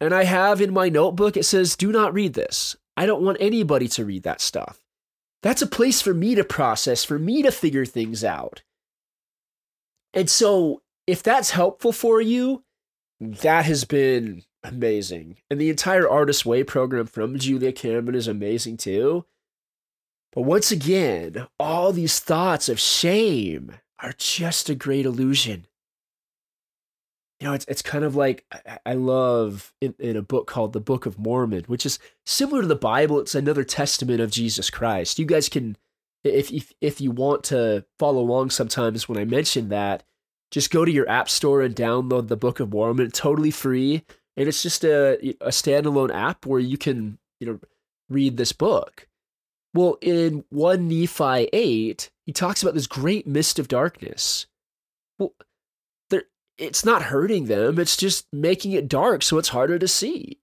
And 0.00 0.14
I 0.14 0.24
have 0.24 0.60
in 0.60 0.72
my 0.72 0.88
notebook, 0.88 1.36
it 1.36 1.44
says, 1.44 1.76
do 1.76 1.92
not 1.92 2.14
read 2.14 2.34
this. 2.34 2.76
I 2.96 3.06
don't 3.06 3.22
want 3.22 3.38
anybody 3.40 3.88
to 3.88 4.04
read 4.04 4.22
that 4.22 4.40
stuff. 4.40 4.85
That's 5.46 5.62
a 5.62 5.68
place 5.68 6.02
for 6.02 6.12
me 6.12 6.34
to 6.34 6.42
process, 6.42 7.04
for 7.04 7.20
me 7.20 7.40
to 7.44 7.52
figure 7.52 7.86
things 7.86 8.24
out. 8.24 8.64
And 10.12 10.28
so, 10.28 10.82
if 11.06 11.22
that's 11.22 11.50
helpful 11.50 11.92
for 11.92 12.20
you, 12.20 12.64
that 13.20 13.64
has 13.64 13.84
been 13.84 14.42
amazing. 14.64 15.36
And 15.48 15.60
the 15.60 15.70
entire 15.70 16.08
Artist 16.08 16.46
Way 16.46 16.64
program 16.64 17.06
from 17.06 17.38
Julia 17.38 17.70
Cameron 17.70 18.16
is 18.16 18.26
amazing 18.26 18.78
too. 18.78 19.24
But 20.32 20.42
once 20.42 20.72
again, 20.72 21.46
all 21.60 21.92
these 21.92 22.18
thoughts 22.18 22.68
of 22.68 22.80
shame 22.80 23.70
are 24.02 24.14
just 24.18 24.68
a 24.68 24.74
great 24.74 25.06
illusion 25.06 25.68
you 27.40 27.46
know, 27.46 27.52
it's 27.52 27.66
it's 27.68 27.82
kind 27.82 28.04
of 28.04 28.16
like 28.16 28.46
I, 28.86 28.94
love 28.94 29.74
in, 29.82 29.94
in, 29.98 30.16
a 30.16 30.22
book 30.22 30.46
called 30.46 30.72
the 30.72 30.80
Book 30.80 31.04
of 31.04 31.18
Mormon, 31.18 31.64
which 31.66 31.84
is 31.84 31.98
similar 32.24 32.62
to 32.62 32.68
the 32.68 32.74
Bible. 32.74 33.20
It's 33.20 33.34
another 33.34 33.62
testament 33.62 34.20
of 34.20 34.30
Jesus 34.30 34.70
Christ. 34.70 35.18
You 35.18 35.26
guys 35.26 35.50
can, 35.50 35.76
if 36.24 36.50
if 36.50 36.72
if 36.80 37.00
you 37.00 37.10
want 37.10 37.44
to 37.44 37.84
follow 37.98 38.20
along, 38.20 38.50
sometimes 38.50 39.06
when 39.06 39.18
I 39.18 39.26
mention 39.26 39.68
that, 39.68 40.02
just 40.50 40.70
go 40.70 40.86
to 40.86 40.90
your 40.90 41.08
app 41.10 41.28
store 41.28 41.60
and 41.60 41.76
download 41.76 42.28
the 42.28 42.38
Book 42.38 42.58
of 42.58 42.72
Mormon, 42.72 43.10
totally 43.10 43.50
free, 43.50 44.02
and 44.36 44.48
it's 44.48 44.62
just 44.62 44.82
a 44.82 45.18
a 45.42 45.50
standalone 45.50 46.14
app 46.14 46.46
where 46.46 46.60
you 46.60 46.78
can 46.78 47.18
you 47.38 47.46
know 47.46 47.60
read 48.08 48.38
this 48.38 48.52
book. 48.52 49.08
Well, 49.74 49.98
in 50.00 50.44
one 50.48 50.88
Nephi 50.88 51.50
eight, 51.52 52.10
he 52.24 52.32
talks 52.32 52.62
about 52.62 52.72
this 52.72 52.86
great 52.86 53.26
mist 53.26 53.58
of 53.58 53.68
darkness. 53.68 54.46
Well 55.18 55.34
it's 56.58 56.84
not 56.84 57.04
hurting 57.04 57.46
them, 57.46 57.78
it's 57.78 57.96
just 57.96 58.26
making 58.32 58.72
it 58.72 58.88
dark 58.88 59.22
so 59.22 59.38
it's 59.38 59.50
harder 59.50 59.78
to 59.78 59.88
see. 59.88 60.38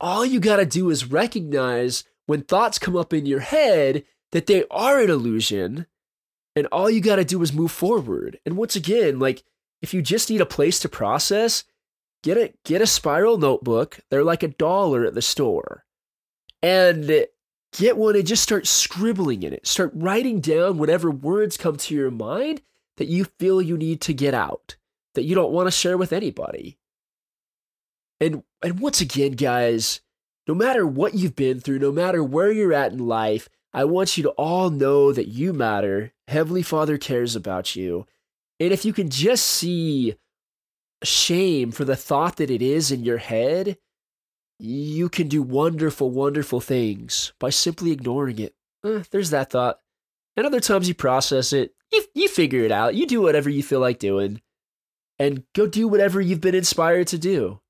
All 0.00 0.24
you 0.24 0.40
got 0.40 0.56
to 0.56 0.66
do 0.66 0.90
is 0.90 1.10
recognize 1.10 2.04
when 2.26 2.42
thoughts 2.42 2.78
come 2.78 2.96
up 2.96 3.12
in 3.12 3.26
your 3.26 3.40
head 3.40 4.04
that 4.32 4.46
they 4.46 4.64
are 4.70 5.00
an 5.00 5.10
illusion, 5.10 5.86
and 6.54 6.66
all 6.66 6.90
you 6.90 7.00
got 7.00 7.16
to 7.16 7.24
do 7.24 7.40
is 7.42 7.52
move 7.52 7.72
forward. 7.72 8.38
And 8.44 8.56
once 8.56 8.76
again, 8.76 9.18
like 9.18 9.44
if 9.80 9.94
you 9.94 10.02
just 10.02 10.30
need 10.30 10.40
a 10.40 10.46
place 10.46 10.80
to 10.80 10.88
process, 10.88 11.64
get 12.22 12.36
a 12.36 12.52
get 12.64 12.82
a 12.82 12.86
spiral 12.86 13.38
notebook. 13.38 14.00
They're 14.10 14.24
like 14.24 14.42
a 14.42 14.48
dollar 14.48 15.04
at 15.04 15.14
the 15.14 15.22
store. 15.22 15.84
And 16.62 17.26
get 17.72 17.96
one 17.96 18.16
and 18.16 18.26
just 18.26 18.42
start 18.42 18.66
scribbling 18.66 19.44
in 19.44 19.52
it. 19.52 19.66
Start 19.66 19.92
writing 19.94 20.40
down 20.40 20.78
whatever 20.78 21.10
words 21.10 21.56
come 21.56 21.76
to 21.76 21.94
your 21.94 22.10
mind 22.10 22.62
that 22.96 23.08
you 23.08 23.26
feel 23.38 23.62
you 23.62 23.76
need 23.76 24.00
to 24.02 24.12
get 24.12 24.34
out 24.34 24.76
that 25.14 25.24
you 25.24 25.34
don't 25.34 25.52
want 25.52 25.66
to 25.66 25.72
share 25.72 25.98
with 25.98 26.12
anybody. 26.12 26.78
And 28.20 28.42
and 28.62 28.80
once 28.80 29.00
again, 29.00 29.32
guys, 29.32 30.00
no 30.46 30.54
matter 30.54 30.86
what 30.86 31.14
you've 31.14 31.36
been 31.36 31.60
through, 31.60 31.78
no 31.78 31.92
matter 31.92 32.22
where 32.24 32.50
you're 32.50 32.72
at 32.72 32.92
in 32.92 33.06
life, 33.06 33.48
I 33.72 33.84
want 33.84 34.16
you 34.16 34.22
to 34.24 34.30
all 34.30 34.70
know 34.70 35.12
that 35.12 35.28
you 35.28 35.52
matter. 35.52 36.12
Heavenly 36.26 36.62
Father 36.62 36.98
cares 36.98 37.36
about 37.36 37.76
you. 37.76 38.06
And 38.58 38.72
if 38.72 38.84
you 38.84 38.92
can 38.92 39.08
just 39.10 39.44
see 39.44 40.16
shame 41.04 41.70
for 41.70 41.84
the 41.84 41.96
thought 41.96 42.36
that 42.36 42.50
it 42.50 42.62
is 42.62 42.90
in 42.90 43.04
your 43.04 43.18
head, 43.18 43.78
you 44.58 45.08
can 45.08 45.28
do 45.28 45.42
wonderful, 45.42 46.10
wonderful 46.10 46.60
things 46.60 47.32
by 47.38 47.50
simply 47.50 47.92
ignoring 47.92 48.38
it. 48.38 48.54
Eh, 48.84 49.04
there's 49.10 49.30
that 49.30 49.50
thought. 49.50 49.78
And 50.36 50.46
other 50.46 50.60
times 50.60 50.88
you 50.88 50.94
process 50.94 51.52
it, 51.52 51.74
you, 51.92 52.04
you 52.14 52.28
figure 52.28 52.64
it 52.64 52.72
out, 52.72 52.94
you 52.94 53.06
do 53.06 53.20
whatever 53.20 53.48
you 53.48 53.62
feel 53.62 53.80
like 53.80 53.98
doing, 53.98 54.40
and 55.18 55.44
go 55.54 55.66
do 55.66 55.88
whatever 55.88 56.20
you've 56.20 56.40
been 56.40 56.54
inspired 56.54 57.06
to 57.08 57.18
do. 57.18 57.60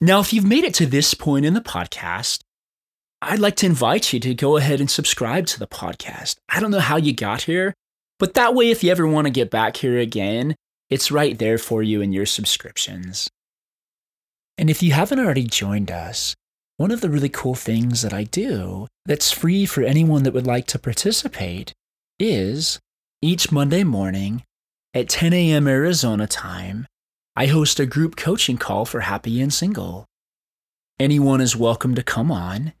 Now, 0.00 0.20
if 0.20 0.32
you've 0.32 0.46
made 0.46 0.64
it 0.64 0.74
to 0.74 0.86
this 0.86 1.14
point 1.14 1.44
in 1.44 1.54
the 1.54 1.60
podcast, 1.60 2.40
I'd 3.20 3.40
like 3.40 3.56
to 3.56 3.66
invite 3.66 4.12
you 4.12 4.20
to 4.20 4.34
go 4.34 4.56
ahead 4.56 4.80
and 4.80 4.88
subscribe 4.88 5.46
to 5.46 5.58
the 5.58 5.66
podcast. 5.66 6.36
I 6.48 6.60
don't 6.60 6.70
know 6.70 6.78
how 6.78 6.96
you 6.96 7.12
got 7.12 7.42
here, 7.42 7.74
but 8.18 8.34
that 8.34 8.54
way, 8.54 8.70
if 8.70 8.84
you 8.84 8.92
ever 8.92 9.06
want 9.06 9.26
to 9.26 9.32
get 9.32 9.50
back 9.50 9.76
here 9.76 9.98
again, 9.98 10.54
it's 10.88 11.10
right 11.10 11.36
there 11.36 11.58
for 11.58 11.82
you 11.82 12.00
in 12.00 12.12
your 12.12 12.26
subscriptions. 12.26 13.28
And 14.56 14.70
if 14.70 14.82
you 14.82 14.92
haven't 14.92 15.18
already 15.18 15.44
joined 15.44 15.90
us, 15.90 16.34
one 16.76 16.92
of 16.92 17.00
the 17.00 17.10
really 17.10 17.28
cool 17.28 17.56
things 17.56 18.02
that 18.02 18.14
I 18.14 18.22
do 18.22 18.86
that's 19.04 19.32
free 19.32 19.66
for 19.66 19.82
anyone 19.82 20.22
that 20.22 20.32
would 20.32 20.46
like 20.46 20.66
to 20.68 20.78
participate 20.78 21.72
is 22.20 22.78
each 23.20 23.50
Monday 23.50 23.82
morning 23.82 24.44
at 24.98 25.08
10 25.08 25.32
a.m. 25.32 25.68
Arizona 25.68 26.26
time, 26.26 26.88
I 27.36 27.46
host 27.46 27.78
a 27.78 27.86
group 27.86 28.16
coaching 28.16 28.58
call 28.58 28.84
for 28.84 28.98
Happy 29.00 29.40
and 29.40 29.54
Single. 29.54 30.06
Anyone 30.98 31.40
is 31.40 31.54
welcome 31.54 31.94
to 31.94 32.02
come 32.02 32.32
on, 32.32 32.72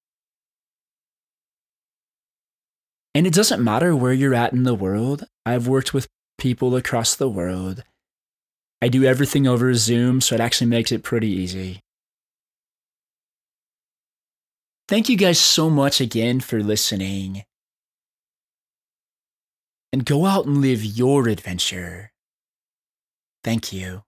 And 3.14 3.28
it 3.28 3.34
doesn't 3.34 3.64
matter 3.64 3.96
where 3.96 4.14
you're 4.14 4.34
at 4.34 4.54
in 4.54 4.64
the 4.64 4.76
world. 4.76 5.26
I've 5.46 5.68
worked 5.68 5.94
with 5.94 6.08
people 6.38 6.76
across 6.76 7.16
the 7.16 7.30
world. 7.30 7.84
I 8.82 8.88
do 8.88 9.04
everything 9.04 9.46
over 9.46 9.74
Zoom, 9.74 10.22
so 10.22 10.36
it 10.36 10.42
actually 10.42 10.68
makes 10.68 10.92
it 10.92 11.04
pretty 11.04 11.30
easy. 11.30 11.82
Thank 14.88 15.10
you 15.10 15.18
guys 15.18 15.40
so 15.40 15.70
much 15.70 16.02
again 16.02 16.40
for 16.40 16.64
listening 16.64 17.44
and 19.92 20.06
go 20.06 20.26
out 20.26 20.46
and 20.46 20.62
live 20.62 20.84
your 20.84 21.28
adventure. 21.28 22.12
Thank 23.44 23.72
you. 23.72 24.04